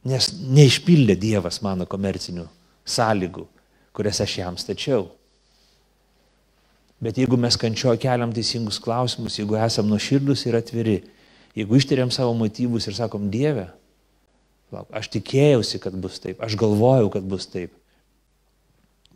Nes 0.06 0.34
neišpildė 0.34 1.16
Dievas 1.18 1.62
mano 1.66 1.86
komercinių 1.90 2.50
sąlygų 2.86 3.46
kurias 3.96 4.20
aš 4.24 4.38
jam 4.42 4.58
stačiau. 4.60 5.08
Bet 7.00 7.20
jeigu 7.20 7.38
mes 7.40 7.58
kančio 7.60 7.94
keliam 8.00 8.32
teisingus 8.34 8.80
klausimus, 8.82 9.40
jeigu 9.40 9.58
esam 9.60 9.88
nuoširdus 9.92 10.46
ir 10.48 10.58
atviri, 10.60 11.00
jeigu 11.56 11.80
ištiriam 11.80 12.12
savo 12.12 12.34
motyvus 12.38 12.88
ir 12.88 12.96
sakom 12.98 13.30
Dieve, 13.32 13.68
lauk, 14.74 14.88
aš 14.96 15.10
tikėjausi, 15.16 15.80
kad 15.84 15.96
bus 16.00 16.22
taip, 16.24 16.40
aš 16.44 16.56
galvojau, 16.60 17.10
kad 17.14 17.28
bus 17.28 17.48
taip, 17.52 17.76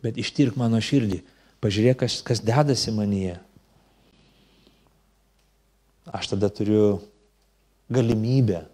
bet 0.04 0.20
ištirk 0.20 0.56
mano 0.60 0.80
širdį, 0.80 1.22
pažiūrėk, 1.64 2.02
kas, 2.04 2.20
kas 2.24 2.44
dedasi 2.44 2.92
manyje. 2.96 3.38
Aš 6.10 6.32
tada 6.32 6.48
turiu 6.52 7.00
galimybę 7.92 8.64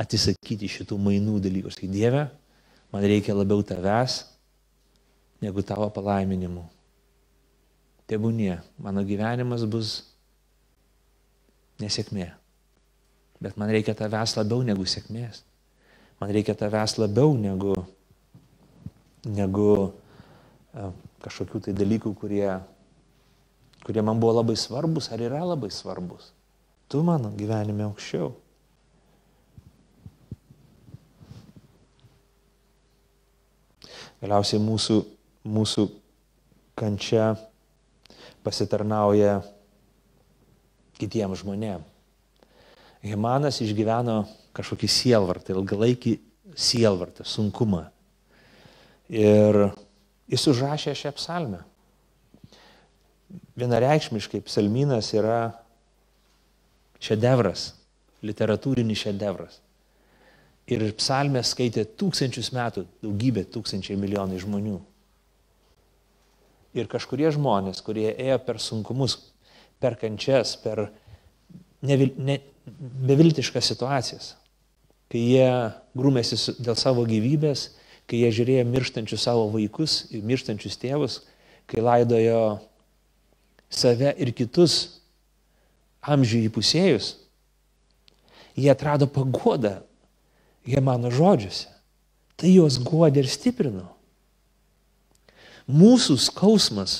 atsisakyti 0.00 0.70
šitų 0.70 0.98
mainų 0.98 1.40
dalykų. 1.44 1.72
Sakai, 1.74 1.90
Dieve, 1.92 2.24
man 2.92 3.04
reikia 3.06 3.36
labiau 3.36 3.62
tavęs, 3.66 4.22
negu 5.44 5.64
tavo 5.66 5.90
palaiminimu. 5.92 6.64
Tebūnie, 8.08 8.58
mano 8.80 9.04
gyvenimas 9.06 9.64
bus 9.68 9.96
nesėkmė. 11.80 12.28
Bet 13.44 13.58
man 13.60 13.72
reikia 13.72 13.94
tavęs 13.98 14.36
labiau 14.38 14.64
negu 14.64 14.86
sėkmės. 14.88 15.42
Man 16.20 16.30
reikia 16.32 16.54
tavęs 16.56 16.96
labiau 17.00 17.34
negu, 17.36 17.74
negu 19.26 19.68
uh, 19.84 20.92
kažkokių 21.24 21.64
tai 21.66 21.74
dalykų, 21.76 22.14
kurie, 22.20 22.46
kurie 23.84 24.04
man 24.04 24.20
buvo 24.22 24.38
labai 24.38 24.56
svarbus 24.60 25.10
ar 25.12 25.24
yra 25.24 25.42
labai 25.44 25.72
svarbus. 25.74 26.30
Tu 26.88 27.00
mano 27.02 27.32
gyvenime 27.34 27.86
aukščiau. 27.88 28.32
Galiausiai 34.24 34.62
mūsų 34.62 35.02
mūsų 35.44 35.88
kančia 36.78 37.34
pasitarnauja 38.44 39.40
kitiems 40.98 41.42
žmonėms. 41.42 41.90
Himanas 43.04 43.58
išgyveno 43.60 44.22
kažkokį 44.56 44.88
sielvartą, 44.88 45.52
ilgalaikį 45.52 46.14
sielvartą, 46.56 47.26
sunkumą. 47.28 47.82
Ir 49.12 49.58
jis 50.32 50.46
užrašė 50.48 50.94
šią 50.96 51.12
psalmę. 51.18 51.60
Vienareikšmiškai 53.60 54.40
psalminas 54.46 55.10
yra 55.12 55.52
šedevras, 57.04 57.74
literatūrinis 58.24 59.04
šedevras. 59.04 59.60
Ir 60.72 60.86
psalmę 60.96 61.42
skaitė 61.44 61.84
tūkstančius 62.00 62.54
metų, 62.56 62.86
daugybė 63.04 63.44
tūkstančiai 63.52 64.00
milijonai 64.00 64.40
žmonių. 64.40 64.78
Ir 66.74 66.88
kažkurie 66.90 67.30
žmonės, 67.34 67.82
kurie 67.86 68.08
ėjo 68.10 68.40
per 68.46 68.58
sunkumus, 68.62 69.18
per 69.82 69.94
kančias, 70.00 70.56
per 70.58 70.88
nevil, 71.86 72.14
ne, 72.18 72.40
beviltiškas 73.06 73.70
situacijas, 73.70 74.32
kai 75.12 75.22
jie 75.22 75.48
grūmėsi 75.94 76.56
dėl 76.58 76.78
savo 76.80 77.04
gyvybės, 77.06 77.68
kai 78.10 78.24
jie 78.24 78.32
žiūrėjo 78.40 78.66
mirštančius 78.68 79.26
savo 79.28 79.46
vaikus 79.52 80.04
ir 80.10 80.24
mirštančius 80.26 80.80
tėvus, 80.82 81.20
kai 81.70 81.84
laidojo 81.84 82.58
save 83.70 84.10
ir 84.20 84.34
kitus 84.36 85.00
amžių 86.04 86.44
įpusėjus, 86.50 87.14
jie 88.58 88.70
atrado 88.72 89.06
pagodą 89.10 89.78
jie 90.66 90.80
mano 90.80 91.12
žodžiuose. 91.12 91.68
Tai 92.34 92.50
juos 92.50 92.80
guodė 92.82 93.22
ir 93.22 93.30
stiprino. 93.30 93.93
Mūsų 95.70 96.18
skausmas, 96.20 96.98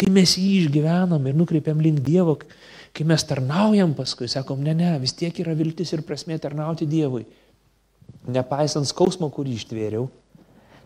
kai 0.00 0.08
mes 0.10 0.34
jį 0.38 0.64
išgyvenam 0.64 1.28
ir 1.30 1.36
nukreipiam 1.38 1.78
link 1.82 2.02
Dievo, 2.02 2.36
kai 2.94 3.06
mes 3.06 3.22
tarnaujam 3.26 3.94
paskui, 3.94 4.26
sakom, 4.30 4.62
ne, 4.66 4.74
ne, 4.74 4.90
vis 5.02 5.14
tiek 5.14 5.34
yra 5.42 5.54
viltis 5.54 5.92
ir 5.94 6.02
prasme 6.06 6.38
tarnauti 6.42 6.88
Dievui. 6.90 7.24
Nepaisant 8.30 8.88
skausmo, 8.88 9.28
kurį 9.30 9.54
ištvėriau, 9.58 10.08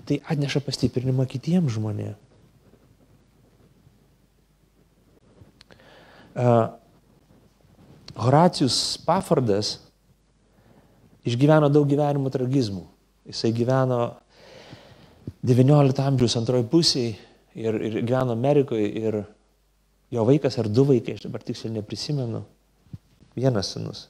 tai 0.08 0.20
atneša 0.28 0.60
pastiprinimą 0.66 1.28
kitiems 1.30 1.76
žmonėms. 1.76 2.24
Uh, 6.38 6.68
Horacijus 8.14 8.74
Spafordas 8.94 9.78
išgyveno 11.26 11.66
daug 11.70 11.88
gyvenimo 11.90 12.30
tragizmų. 12.30 12.84
Jisai 13.26 13.50
gyveno 13.54 13.98
XIX 15.46 16.02
amžiaus 16.02 16.36
antroji 16.40 16.66
pusėje 16.70 17.16
ir, 17.58 17.74
ir 17.78 17.98
gyveno 18.02 18.34
Amerikoje 18.34 18.88
ir 18.88 19.20
jo 20.10 20.24
vaikas 20.26 20.58
ar 20.58 20.68
du 20.70 20.84
vaikai, 20.88 21.14
aš 21.14 21.26
dabar 21.26 21.44
tiksliai 21.46 21.76
neprisimenu, 21.76 22.42
vienas 23.36 23.74
sinus. 23.74 24.06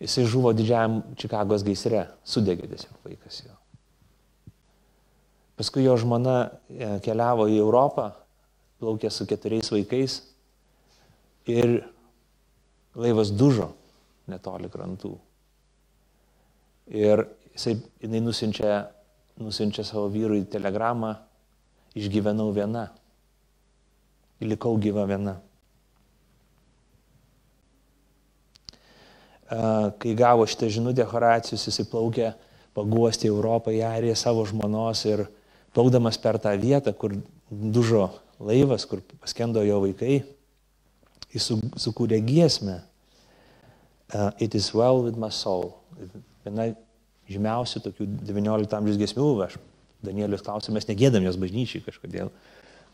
Jisai 0.00 0.24
žuvo 0.28 0.52
didžiajam 0.56 1.02
Čikagos 1.20 1.64
gaisre, 1.64 2.06
sudegė 2.24 2.68
tiesiog 2.70 3.04
vaikas 3.04 3.42
jo. 3.44 3.56
Paskui 5.60 5.84
jo 5.84 5.96
žmona 6.00 6.36
e, 6.72 6.94
keliavo 7.04 7.44
į 7.52 7.58
Europą, 7.60 8.06
plaukė 8.80 9.10
su 9.12 9.26
keturiais 9.28 9.68
vaikais 9.68 10.22
ir 11.52 11.82
laivas 12.96 13.28
dužo 13.36 13.68
netoli 14.30 14.70
krantų. 14.72 15.12
Ir 16.96 17.26
jisai, 17.54 17.76
jinai 18.02 18.22
nusinčia, 18.24 18.86
nusinčia 19.40 19.84
savo 19.86 20.08
vyrui 20.12 20.44
telegramą, 20.50 21.14
išgyvenau 21.98 22.50
viena, 22.54 22.88
likau 24.40 24.76
gyva 24.80 25.06
viena. 25.10 25.36
Kai 29.50 30.14
gavo 30.14 30.46
šitą 30.46 30.68
žinutę 30.70 31.04
Horacijus, 31.10 31.66
jisai 31.66 31.88
plaukė 31.90 32.30
paguosti 32.76 33.26
Europą 33.26 33.74
į 33.74 33.82
Airiją 33.88 34.14
savo 34.14 34.44
žmonos 34.46 35.02
ir 35.10 35.24
plaukdamas 35.74 36.20
per 36.22 36.38
tą 36.38 36.52
vietą, 36.58 36.94
kur 36.94 37.16
dužo 37.50 38.06
laivas, 38.38 38.86
kur 38.86 39.02
paskendo 39.18 39.64
jo 39.66 39.80
vaikai, 39.82 40.20
jis 41.34 41.50
sukūrė 41.82 42.22
giesmę 42.22 42.78
uh, 44.14 44.30
It 44.38 44.54
is 44.54 44.74
well 44.74 45.02
with 45.02 45.16
my 45.16 45.30
soul 45.30 45.74
viena 46.44 46.70
žymiausių 47.30 47.82
tokių 47.86 48.06
XIX 48.26 48.78
amžiaus 48.80 48.98
gesmių, 49.00 49.28
aš 49.46 49.58
Danielius 50.04 50.44
klausė, 50.44 50.72
mes 50.74 50.88
negėdam 50.88 51.26
jos 51.26 51.38
bažnyčiai 51.40 51.84
kažkodėl. 51.84 52.30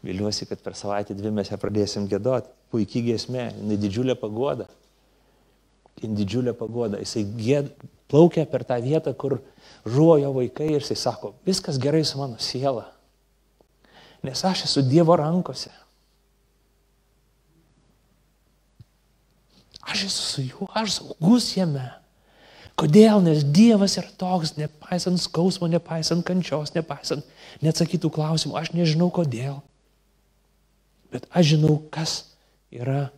Viliuosi, 0.04 0.46
kad 0.46 0.60
per 0.62 0.76
savaitę 0.78 1.16
dvi 1.16 1.32
mes 1.34 1.50
ją 1.50 1.58
pradėsim 1.60 2.08
gėdoti. 2.10 2.50
Puikiai 2.74 3.04
gesmė, 3.12 3.48
jinai 3.56 3.78
didžiulė 3.80 4.16
pagoda. 4.18 4.66
Jis 6.02 6.12
didžiulė 6.18 6.52
pagoda. 6.58 7.00
Jisai 7.00 7.24
gėd, 7.38 7.70
plaukia 8.10 8.44
per 8.50 8.66
tą 8.68 8.76
vietą, 8.82 9.14
kur 9.16 9.38
žuvo 9.86 10.18
jo 10.20 10.34
vaikai 10.36 10.68
ir 10.74 10.82
jisai 10.82 10.98
sako, 11.00 11.32
viskas 11.46 11.80
gerai 11.82 12.04
su 12.04 12.20
mano 12.20 12.38
siela. 12.42 12.90
Nes 14.26 14.42
aš 14.44 14.66
esu 14.66 14.82
Dievo 14.82 15.16
rankose. 15.16 15.70
Aš 19.86 20.08
esu 20.08 20.22
su 20.22 20.42
juo, 20.42 20.68
aš 20.74 20.98
saugus 20.98 21.52
jame. 21.54 21.86
Kodėl? 22.76 23.22
Nes 23.24 23.40
Dievas 23.56 23.96
yra 23.96 24.10
toks, 24.20 24.54
nepaisant 24.60 25.20
skausmo, 25.20 25.68
nepaisant 25.72 26.24
kančios, 26.26 26.74
nepaisant 26.76 27.24
neatsakytų 27.64 28.10
klausimų. 28.12 28.56
Aš 28.60 28.74
nežinau 28.76 29.08
kodėl. 29.14 29.62
Bet 31.12 31.24
aš 31.32 31.54
žinau, 31.54 31.78
kas 31.92 32.18
yra 32.74 33.08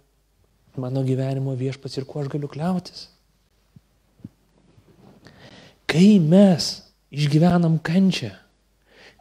mano 0.79 1.03
gyvenimo 1.03 1.57
viešpats 1.59 1.99
ir 1.99 2.07
kuo 2.07 2.23
aš 2.23 2.31
galiu 2.31 2.51
kliautis. 2.51 3.09
Kai 5.89 6.21
mes 6.23 6.69
išgyvenam 7.11 7.81
kančią, 7.83 8.31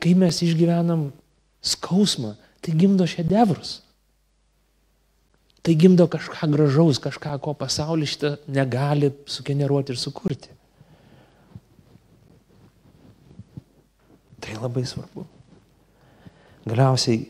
kai 0.04 0.14
mes 0.20 0.44
išgyvenam 0.44 1.10
skausmą, 1.66 2.36
tai 2.62 2.76
gimdo 2.78 3.08
šedevrus. 3.10 3.80
Tai 5.68 5.74
gimdo 5.76 6.06
kažką 6.08 6.48
gražaus, 6.54 6.96
kažką, 7.04 7.34
ko 7.44 7.52
pasaulis 7.52 8.14
šitą 8.14 8.38
negali 8.48 9.10
sugeneruoti 9.28 9.92
ir 9.92 10.00
sukurti. 10.00 10.54
Tai 14.40 14.56
labai 14.62 14.86
svarbu. 14.88 15.26
Galiausiai 16.72 17.26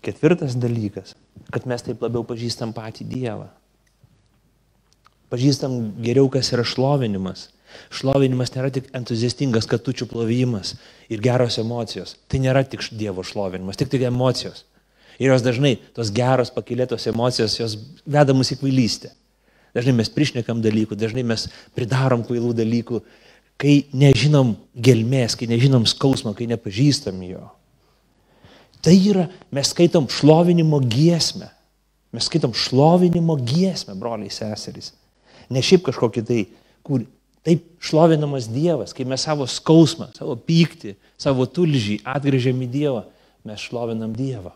ketvirtas 0.00 0.56
dalykas, 0.56 1.12
kad 1.52 1.68
mes 1.68 1.84
taip 1.84 2.00
labiau 2.00 2.24
pažįstam 2.24 2.72
patį 2.72 3.10
Dievą. 3.12 3.50
Pažįstam 5.28 5.76
geriau, 6.00 6.32
kas 6.32 6.54
yra 6.56 6.64
šlovinimas. 6.64 7.50
Šlovinimas 7.92 8.56
nėra 8.56 8.72
tik 8.72 8.88
entuziastingas 8.96 9.68
katučių 9.68 10.08
plovimas 10.08 10.78
ir 11.12 11.20
geros 11.20 11.60
emocijos. 11.60 12.16
Tai 12.32 12.40
nėra 12.48 12.64
tik 12.64 12.88
Dievo 12.96 13.20
šlovinimas, 13.20 13.76
tik 13.76 13.92
tik 13.92 14.08
emocijos. 14.08 14.64
Ir 15.20 15.32
jos 15.32 15.44
dažnai, 15.44 15.76
tos 15.96 16.12
geros 16.14 16.52
pakilėtos 16.54 17.08
emocijos, 17.10 17.58
jos 17.60 17.76
veda 18.08 18.34
mus 18.36 18.52
į 18.54 18.60
kvailystę. 18.60 19.12
Dažnai 19.76 19.94
mes 19.96 20.10
prišnekam 20.12 20.60
dalykų, 20.64 20.96
dažnai 21.00 21.24
mes 21.24 21.46
pridarom 21.76 22.24
kvailų 22.26 22.52
dalykų, 22.58 23.00
kai 23.60 23.82
nežinom 23.96 24.56
gelmės, 24.74 25.36
kai 25.38 25.48
nežinom 25.48 25.86
skausmo, 25.88 26.34
kai 26.36 26.48
nepažįstam 26.50 27.20
jo. 27.24 27.46
Tai 28.82 28.94
yra, 28.98 29.28
mes 29.54 29.70
skaitom 29.70 30.08
šlovinimo 30.10 30.80
giesmę. 30.82 31.48
Mes 32.12 32.26
skaitom 32.28 32.52
šlovinimo 32.52 33.38
giesmę, 33.38 33.94
broliai 33.96 34.32
seserys. 34.32 34.90
Ne 35.52 35.62
šiaip 35.64 35.86
kažkokį 35.86 36.24
tai, 36.26 36.40
kur 36.84 37.04
taip 37.46 37.64
šlovinamas 37.82 38.48
Dievas, 38.50 38.94
kai 38.94 39.06
mes 39.08 39.22
savo 39.22 39.46
skausmą, 39.50 40.10
savo 40.16 40.36
pyktį, 40.38 40.96
savo 41.20 41.46
tulžį 41.46 42.00
atgrėžiam 42.06 42.58
į 42.66 42.68
Dievą, 42.72 43.04
mes 43.46 43.62
šlovinam 43.62 44.12
Dievą. 44.16 44.52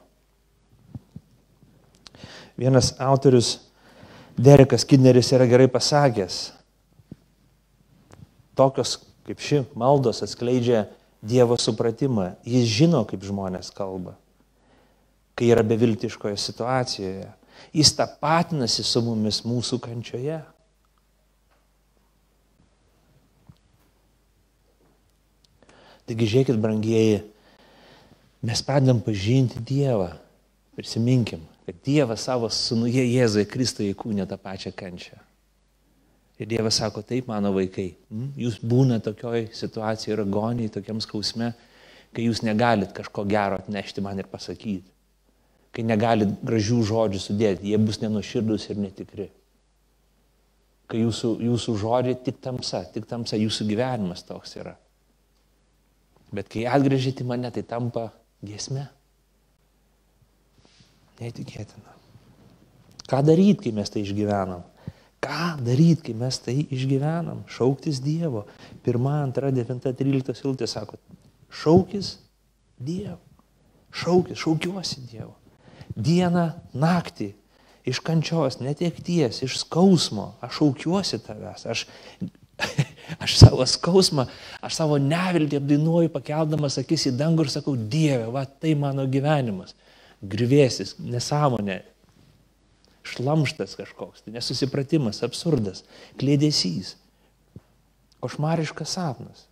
Vienas 2.57 2.95
autorius, 2.99 3.61
Derekas 4.37 4.85
Kidneris, 4.85 5.33
yra 5.33 5.47
gerai 5.49 5.69
pasakęs, 5.73 6.51
tokios 8.57 8.97
kaip 9.27 9.41
ši 9.43 9.63
maldos 9.77 10.23
atskleidžia 10.25 10.87
Dievo 11.27 11.57
supratimą. 11.59 12.37
Jis 12.47 12.69
žino, 12.71 13.01
kaip 13.09 13.25
žmonės 13.27 13.73
kalba, 13.75 14.15
kai 15.35 15.49
yra 15.51 15.65
beviltiškoje 15.67 16.37
situacijoje. 16.39 17.27
Jis 17.75 17.95
tapatinasi 17.97 18.85
su 18.87 19.03
mumis 19.03 19.41
mūsų 19.49 19.81
kančioje. 19.83 20.39
Taigi 26.07 26.29
žiūrėkit, 26.31 26.61
brangieji, 26.63 27.25
mes 28.47 28.63
pradedam 28.63 29.01
pažinti 29.03 29.59
Dievą. 29.59 30.13
Prisiminkim, 30.77 31.41
kad 31.67 31.79
Dievas 31.85 32.23
savo 32.23 32.49
sunuje 32.53 33.03
Jėzui 33.03 33.47
Kristui 33.51 33.91
įkūnė 33.91 34.29
tą 34.31 34.39
pačią 34.39 34.71
kančią. 34.77 35.19
Ir 36.39 36.51
Dievas 36.51 36.79
sako, 36.79 37.03
taip, 37.03 37.27
mano 37.31 37.51
vaikai, 37.57 37.89
jūs 38.39 38.61
būna 38.61 39.01
tokioj 39.03 39.49
situacijoje 39.57 40.15
ir 40.15 40.23
agonijai, 40.27 40.73
tokiam 40.75 41.01
skausme, 41.03 41.55
kai 42.15 42.27
jūs 42.29 42.45
negalit 42.47 42.93
kažko 42.95 43.25
gero 43.29 43.59
atnešti 43.59 44.05
man 44.05 44.21
ir 44.21 44.29
pasakyti. 44.31 44.93
Kai 45.75 45.85
negalit 45.85 46.39
gražių 46.47 46.83
žodžių 46.89 47.21
sudėti, 47.21 47.73
jie 47.73 47.81
bus 47.81 47.99
nenuširdus 48.01 48.71
ir 48.71 48.79
netikri. 48.81 49.27
Kai 50.87 51.03
jūsų, 51.03 51.33
jūsų 51.49 51.75
žodžiai 51.83 52.19
tik 52.29 52.39
tamsa, 52.45 52.85
tik 52.95 53.09
tamsa, 53.11 53.37
jūsų 53.41 53.67
gyvenimas 53.73 54.23
toks 54.29 54.55
yra. 54.61 54.77
Bet 56.37 56.49
kai 56.53 56.65
atgrėžėte 56.71 57.27
mane, 57.27 57.51
tai 57.51 57.65
tampa 57.67 58.11
giesme. 58.45 58.87
Neįtikėtina. 61.21 61.95
Ką 63.07 63.23
daryti, 63.25 63.67
kai 63.67 63.73
mes 63.77 63.93
tai 63.93 64.03
išgyvenam? 64.03 64.65
Ką 65.23 65.57
daryti, 65.65 66.09
kai 66.09 66.17
mes 66.19 66.39
tai 66.43 66.57
išgyvenam? 66.75 67.45
Šauktis 67.51 68.03
Dievo. 68.05 68.45
Pirma, 68.85 69.21
antra, 69.25 69.53
devinta, 69.55 69.95
trylikta 69.97 70.35
siltė 70.37 70.69
sako, 70.71 70.99
šaukis 71.63 72.17
Dievo. 72.77 73.21
Šaukis, 73.97 74.41
šaukiuosi 74.43 75.07
Dievo. 75.09 75.33
Dieną, 75.97 76.51
naktį, 76.77 77.31
iš 77.89 78.03
kančios, 78.05 78.59
netekties, 78.61 79.41
iš 79.47 79.63
skausmo, 79.63 80.35
aš 80.45 80.59
šaukiuosi 80.59 81.23
tavęs. 81.25 81.65
Aš 81.71 81.87
Aš 83.23 83.37
savo 83.39 83.65
skausmą, 83.69 84.27
aš 84.65 84.79
savo 84.81 84.99
neviltį 85.03 85.61
apdainuoju, 85.61 86.11
pakeldamas 86.15 86.79
akis 86.81 87.09
į 87.11 87.17
dangų 87.19 87.47
ir 87.47 87.53
sakau, 87.53 87.77
Dieve, 87.77 88.31
va 88.33 88.47
tai 88.47 88.75
mano 88.79 89.07
gyvenimas. 89.11 89.77
Grįvėsis, 90.25 90.95
nesąmonė, 91.03 91.83
šlamštas 93.07 93.77
kažkoks, 93.79 94.25
tai 94.25 94.35
nesusipratimas, 94.35 95.21
absurdas, 95.27 95.85
klėdėsys, 96.21 96.95
košmariškas 98.25 98.97
sapnas. 98.97 99.45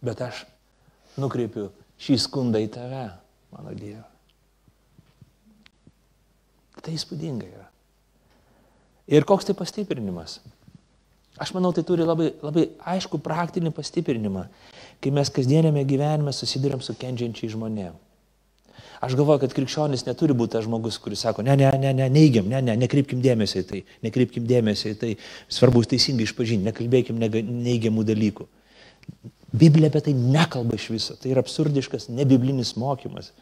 Bet 0.00 0.22
aš 0.24 0.44
nukreipiu 1.20 1.68
šį 2.00 2.16
skundą 2.22 2.62
į 2.64 2.70
tave, 2.72 3.08
mano 3.52 3.74
Dieve. 3.76 4.06
Tai 6.80 6.94
įspūdinga 6.96 7.44
yra. 7.44 7.66
Ir 9.10 9.26
koks 9.28 9.44
tai 9.48 9.56
pastiprinimas? 9.58 10.38
Aš 11.40 11.52
manau, 11.56 11.72
tai 11.76 11.82
turi 11.84 12.04
labai, 12.06 12.30
labai 12.44 12.66
aišku 12.94 13.20
praktinį 13.20 13.72
pastiprinimą, 13.76 14.46
kai 15.00 15.12
mes 15.12 15.28
kasdienėme 15.32 15.82
gyvenime 15.88 16.32
susidurėm 16.36 16.80
su 16.84 16.94
kenčiančiai 17.00 17.52
žmonėm. 17.52 17.98
Aš 19.00 19.14
galvoju, 19.16 19.40
kad 19.40 19.54
krikščionis 19.56 20.04
neturi 20.04 20.34
būti 20.36 20.58
tas 20.58 20.66
žmogus, 20.66 20.98
kuris 21.00 21.22
sako, 21.24 21.40
ne, 21.46 21.54
ne, 21.56 21.70
ne, 21.80 21.92
ne, 21.96 22.08
neigiam, 22.12 22.48
ne, 22.52 22.60
ne, 22.60 22.74
nekreipkim 22.82 23.22
dėmesio 23.24 23.62
į 23.62 23.68
tai, 23.70 23.78
nekreipkim 24.04 24.44
dėmesio 24.48 24.92
į 24.92 24.98
tai, 25.00 25.12
svarbu 25.48 25.80
teisingai 25.88 26.26
išpažinti, 26.28 26.68
nekalbėkim 26.68 27.20
neigiamų 27.20 28.04
dalykų. 28.10 28.44
Biblija 29.56 29.88
apie 29.88 30.02
tai 30.04 30.14
nekalba 30.14 30.76
iš 30.76 30.90
viso, 30.92 31.16
tai 31.16 31.32
yra 31.32 31.40
absurdiškas, 31.40 32.10
nebiblinis 32.12 32.74
mokymas. 32.78 33.32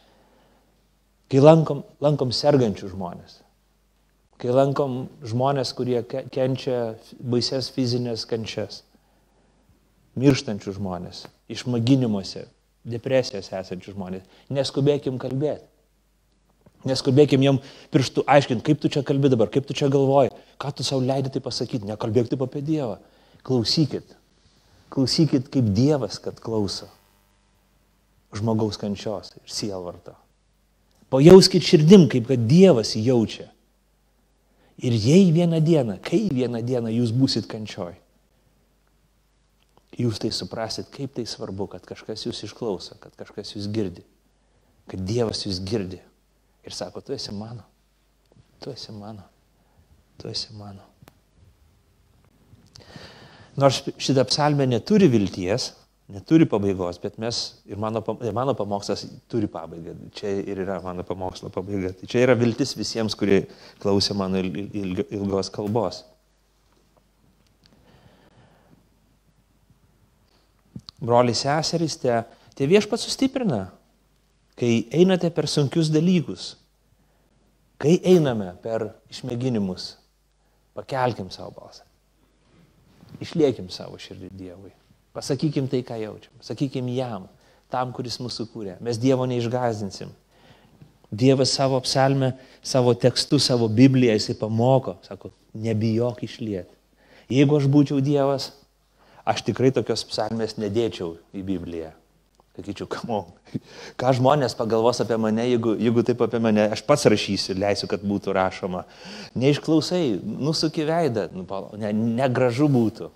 Kai 1.28 1.42
lankom, 1.42 1.82
lankom 2.00 2.30
sergančių 2.32 2.92
žmonės, 2.94 3.40
kai 4.38 4.54
lankom 4.54 5.08
žmonės, 5.26 5.74
kurie 5.76 6.04
kenčia 6.06 6.94
baises 7.18 7.72
fizinės 7.74 8.22
kančias, 8.30 8.84
mirštančių 10.18 10.78
žmonės, 10.78 11.26
išmaginimuose, 11.50 12.46
depresijos 12.86 13.50
esančių 13.52 13.94
žmonės, 13.94 14.28
neskubėkim 14.52 15.18
kalbėti. 15.20 15.66
Neskubėkim 16.86 17.42
jam 17.42 17.58
pirštų 17.90 18.22
aiškinti, 18.30 18.62
kaip 18.66 18.78
tu 18.82 18.90
čia 18.92 19.02
kalbi 19.06 19.32
dabar, 19.32 19.50
kaip 19.50 19.66
tu 19.66 19.74
čia 19.74 19.88
galvoji, 19.90 20.30
ką 20.62 20.70
tu 20.78 20.86
savo 20.86 21.02
leidai 21.02 21.32
tai 21.34 21.42
pasakyti, 21.42 21.88
nekalbėk 21.88 22.30
taip 22.30 22.44
apie 22.46 22.62
Dievą. 22.62 23.00
Klausykit. 23.42 24.14
Klausykit 24.94 25.50
kaip 25.50 25.74
Dievas, 25.74 26.20
kad 26.22 26.38
klauso 26.42 26.86
žmogaus 28.36 28.78
kančios 28.78 29.32
ir 29.40 29.50
sielvarto. 29.50 30.14
Pajauskit 31.10 31.64
širdim, 31.64 32.06
kaip 32.12 32.28
kad 32.28 32.42
Dievas 32.46 32.92
jaučia 32.94 33.48
Ir 34.78 34.92
jei 34.94 35.32
vieną 35.32 35.60
dieną, 35.60 35.98
kai 35.98 36.28
vieną 36.30 36.62
dieną 36.62 36.90
jūs 36.94 37.10
būsit 37.10 37.48
kančioj, 37.50 37.96
jūs 39.98 40.20
tai 40.22 40.30
suprasit, 40.34 40.90
kaip 40.94 41.16
tai 41.16 41.24
svarbu, 41.28 41.68
kad 41.74 41.86
kažkas 41.86 42.26
jūs 42.26 42.44
išklauso, 42.46 42.98
kad 43.02 43.14
kažkas 43.18 43.54
jūs 43.56 43.66
girdi, 43.72 44.04
kad 44.90 45.02
Dievas 45.06 45.44
jūs 45.46 45.60
girdi. 45.64 46.00
Ir 46.66 46.74
sako, 46.76 47.02
tu 47.04 47.14
esi 47.16 47.32
mano, 47.34 47.64
tu 48.62 48.70
esi 48.70 48.92
mano, 48.94 49.24
tu 50.20 50.30
esi 50.30 50.54
mano. 50.58 50.84
Nors 53.58 53.80
šitą 53.98 54.22
psalmę 54.28 54.68
neturi 54.70 55.08
vilties, 55.10 55.72
neturi 56.12 56.46
pabaigos, 56.48 57.00
bet 57.02 57.16
mes 57.18 57.40
ir 57.66 57.80
mano, 57.80 58.02
ir 58.22 58.36
mano 58.36 58.54
pamokslas 58.56 59.04
turi 59.28 59.48
pabaigą. 59.50 59.96
Čia 60.14 60.36
ir 60.44 60.62
yra 60.62 60.78
mano 60.84 61.02
pamokslo 61.06 61.50
pabaiga. 61.52 61.90
Tai 61.96 62.06
čia 62.08 62.22
yra 62.26 62.36
viltis 62.38 62.76
visiems, 62.78 63.16
kurie 63.18 63.42
klausė 63.82 64.14
mano 64.16 64.40
ilgos 64.40 65.50
kalbos. 65.54 66.04
Broliai 70.98 71.36
seserys, 71.38 71.96
te, 72.02 72.14
te 72.58 72.66
viešpat 72.66 73.02
sustiprina, 73.02 73.68
kai 74.58 74.88
einate 74.94 75.30
per 75.34 75.46
sunkius 75.50 75.92
dalykus, 75.94 76.56
kai 77.78 78.00
einame 78.02 78.50
per 78.62 78.88
išmėginimus, 79.12 79.92
pakelkim 80.74 81.30
savo 81.30 81.54
balsą, 81.60 81.86
išliekim 83.22 83.70
savo 83.70 83.98
širdį 84.02 84.32
Dievui. 84.34 84.72
Pasakykim 85.14 85.66
tai, 85.70 85.80
ką 85.86 85.96
jaučiam. 85.98 86.34
Sakykim 86.44 86.90
jam, 86.94 87.26
tam, 87.72 87.92
kuris 87.94 88.18
mūsų 88.22 88.48
kūrė. 88.52 88.76
Mes 88.84 88.98
Dievo 89.00 89.26
neišgazdinsim. 89.26 90.12
Dievas 91.08 91.54
savo 91.56 91.78
psalmę, 91.80 92.34
savo 92.62 92.92
tekstu, 92.94 93.38
savo 93.40 93.68
Bibliją 93.72 94.18
jisai 94.18 94.36
pamoko, 94.38 94.98
sako, 95.06 95.32
nebijok 95.56 96.20
išlieti. 96.26 96.74
Jeigu 97.32 97.56
aš 97.56 97.68
būčiau 97.72 98.02
Dievas, 98.04 98.50
aš 99.28 99.44
tikrai 99.46 99.70
tokios 99.74 100.04
psalmės 100.08 100.56
nedėčiau 100.60 101.16
į 101.36 101.44
Bibliją. 101.46 101.92
Sakyčiau, 102.58 102.88
kamo, 102.90 103.20
ką 104.00 104.10
žmonės 104.18 104.56
pagalvos 104.58 104.98
apie 105.04 105.14
mane, 105.20 105.44
jeigu, 105.46 105.76
jeigu 105.78 106.02
taip 106.02 106.24
apie 106.26 106.40
mane, 106.42 106.64
aš 106.74 106.80
pats 106.88 107.06
rašysiu, 107.06 107.54
leisiu, 107.54 107.86
kad 107.90 108.02
būtų 108.02 108.34
rašoma. 108.34 108.82
Neišklausai, 109.38 110.16
nusuki 110.26 110.82
veidą, 110.88 111.28
nu, 111.36 111.44
ne, 111.78 111.92
negražu 112.18 112.66
būtų. 112.74 113.12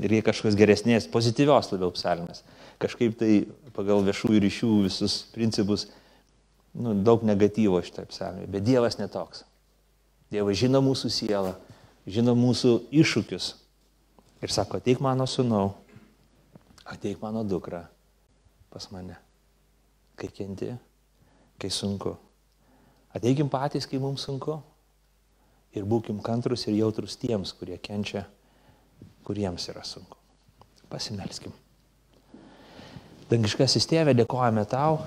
Reikia 0.00 0.30
kažkokios 0.30 0.56
geresnės, 0.56 1.08
pozityvios 1.12 1.68
labiau 1.74 1.92
psalmės. 1.92 2.40
Kažkaip 2.80 3.18
tai 3.20 3.44
pagal 3.76 4.00
viešųjų 4.08 4.40
ryšių 4.46 4.72
visus 4.86 5.18
principus, 5.36 5.90
nu, 6.72 6.96
daug 7.04 7.28
negatyvo 7.28 7.82
šitą 7.84 8.06
psalmę. 8.08 8.48
Bet 8.48 8.64
Dievas 8.64 8.96
netoks. 8.96 9.44
Dievas 10.32 10.56
žino 10.56 10.80
mūsų 10.80 11.12
sielą, 11.12 11.52
žino 12.08 12.32
mūsų 12.38 12.78
iššūkius. 13.04 13.52
Ir 14.42 14.52
sako, 14.52 14.76
ateik 14.76 15.00
mano 15.00 15.26
sunau, 15.26 15.74
ateik 16.84 17.22
mano 17.22 17.44
dukra 17.44 17.86
pas 18.70 18.90
mane. 18.92 19.16
Kai 20.16 20.28
kenti, 20.28 20.68
kai 21.58 21.70
sunku. 21.70 22.16
Ateikim 23.16 23.48
patys, 23.48 23.86
kai 23.88 24.00
mums 24.00 24.26
sunku. 24.28 24.58
Ir 25.76 25.84
būkim 25.88 26.20
kantrus 26.24 26.66
ir 26.68 26.76
jautrus 26.76 27.16
tiems, 27.20 27.52
kurie 27.56 27.76
kenčia, 27.80 28.26
kuriems 29.24 29.68
yra 29.72 29.84
sunku. 29.84 30.16
Pasimelskim. 30.92 31.52
Dangiškasis 33.26 33.88
tėvė, 33.90 34.14
dėkojame 34.14 34.62
tau 34.70 35.00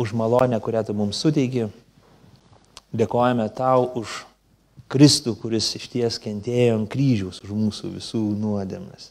už 0.00 0.12
malonę, 0.16 0.58
kurią 0.60 0.82
tu 0.88 0.96
mums 0.96 1.20
suteiki. 1.20 1.68
Dėkojame 2.96 3.46
tau 3.54 3.86
už 4.00 4.24
Kristų, 4.88 5.34
kuris 5.36 5.68
iš 5.76 5.88
ties 5.92 6.16
kentėjo 6.22 6.78
ant 6.78 6.88
kryžiaus 6.88 7.42
už 7.44 7.52
mūsų 7.52 7.90
visų 7.98 8.22
nuodėmes. 8.40 9.10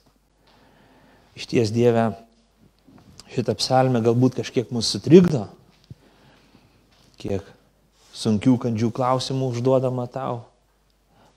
Iš 1.37 1.45
ties 1.51 1.69
Dieve, 1.73 2.09
šitą 3.29 3.53
psalmę 3.59 4.01
galbūt 4.01 4.39
kažkiek 4.39 4.71
mūsų 4.73 4.97
sutrikdo, 4.97 5.43
kiek 7.21 7.45
sunkių 8.17 8.55
kandžių 8.63 8.89
klausimų 8.97 9.51
užduodama 9.53 10.07
tau, 10.09 10.47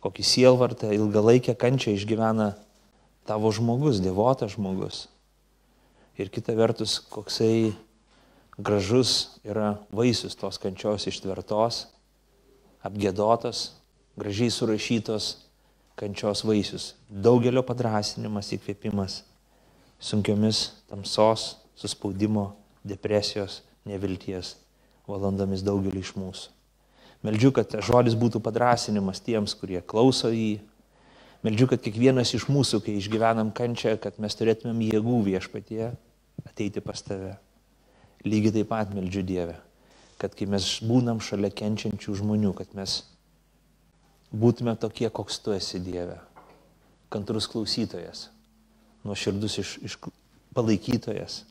kokį 0.01 0.25
sielvartą, 0.25 0.95
ilgalaikę 0.97 1.53
kančią 1.61 1.93
išgyvena 1.99 2.55
tavo 3.29 3.53
žmogus, 3.53 4.01
devotas 4.01 4.57
žmogus. 4.57 5.05
Ir 6.17 6.33
kita 6.33 6.57
vertus, 6.57 6.97
koksai 7.13 7.75
gražus 8.57 9.37
yra 9.45 9.75
vaisius 9.93 10.37
tos 10.37 10.57
kančios 10.61 11.07
ištvertos, 11.09 11.85
apgėdotos, 12.85 13.80
gražiai 14.21 14.53
surašytos 14.53 15.33
kančios 16.01 16.45
vaisius. 16.45 16.95
Daugelio 17.09 17.65
padrasinimas, 17.67 18.53
įkvėpimas 18.57 19.23
sunkiomis 20.01 20.71
tamsos, 20.89 21.57
suspaudimo, 21.77 22.51
depresijos, 22.85 23.61
nevilties 23.89 24.55
valandomis 25.09 25.65
daugelį 25.65 26.05
iš 26.05 26.15
mūsų. 26.17 26.57
Meldžiu, 27.27 27.51
kad 27.53 27.75
žodis 27.85 28.17
būtų 28.17 28.41
padrasinimas 28.41 29.21
tiems, 29.21 29.53
kurie 29.59 29.83
klauso 29.85 30.31
jį. 30.33 30.61
Meldžiu, 31.45 31.67
kad 31.69 31.83
kiekvienas 31.85 32.33
iš 32.37 32.47
mūsų, 32.53 32.81
kai 32.85 32.97
išgyvenam 32.97 33.53
kančią, 33.57 33.97
kad 34.01 34.17
mes 34.21 34.37
turėtumėm 34.37 34.81
jėgų 34.89 35.21
viešpatie 35.29 35.91
ateiti 36.49 36.81
pas 36.85 37.05
tave. 37.05 37.35
Lygiai 38.25 38.55
taip 38.59 38.69
pat 38.73 38.93
meldžiu 38.97 39.25
Dievę, 39.25 39.57
kad 40.21 40.35
kai 40.37 40.49
mes 40.49 40.67
būnam 40.85 41.21
šalia 41.25 41.49
kenčiančių 41.53 42.17
žmonių, 42.21 42.53
kad 42.57 42.73
mes 42.77 43.01
būtume 44.33 44.77
tokie, 44.81 45.09
koks 45.11 45.41
tu 45.45 45.55
esi 45.55 45.81
Dieve. 45.83 46.19
Kantrus 47.11 47.49
klausytojas, 47.51 48.29
nuoširdus 49.05 49.59
iš, 49.63 49.77
iš 49.87 49.97
palaikytojas, 50.55 51.43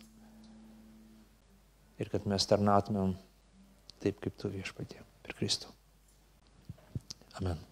ir 2.00 2.12
kad 2.12 2.28
mes 2.32 2.48
tarnautumėm 2.48 3.18
taip, 4.00 4.22
kaip 4.24 4.38
tu 4.40 4.52
viešpatie 4.54 5.04
per 5.26 5.36
Kristų. 5.36 5.74
Amen. 7.40 7.69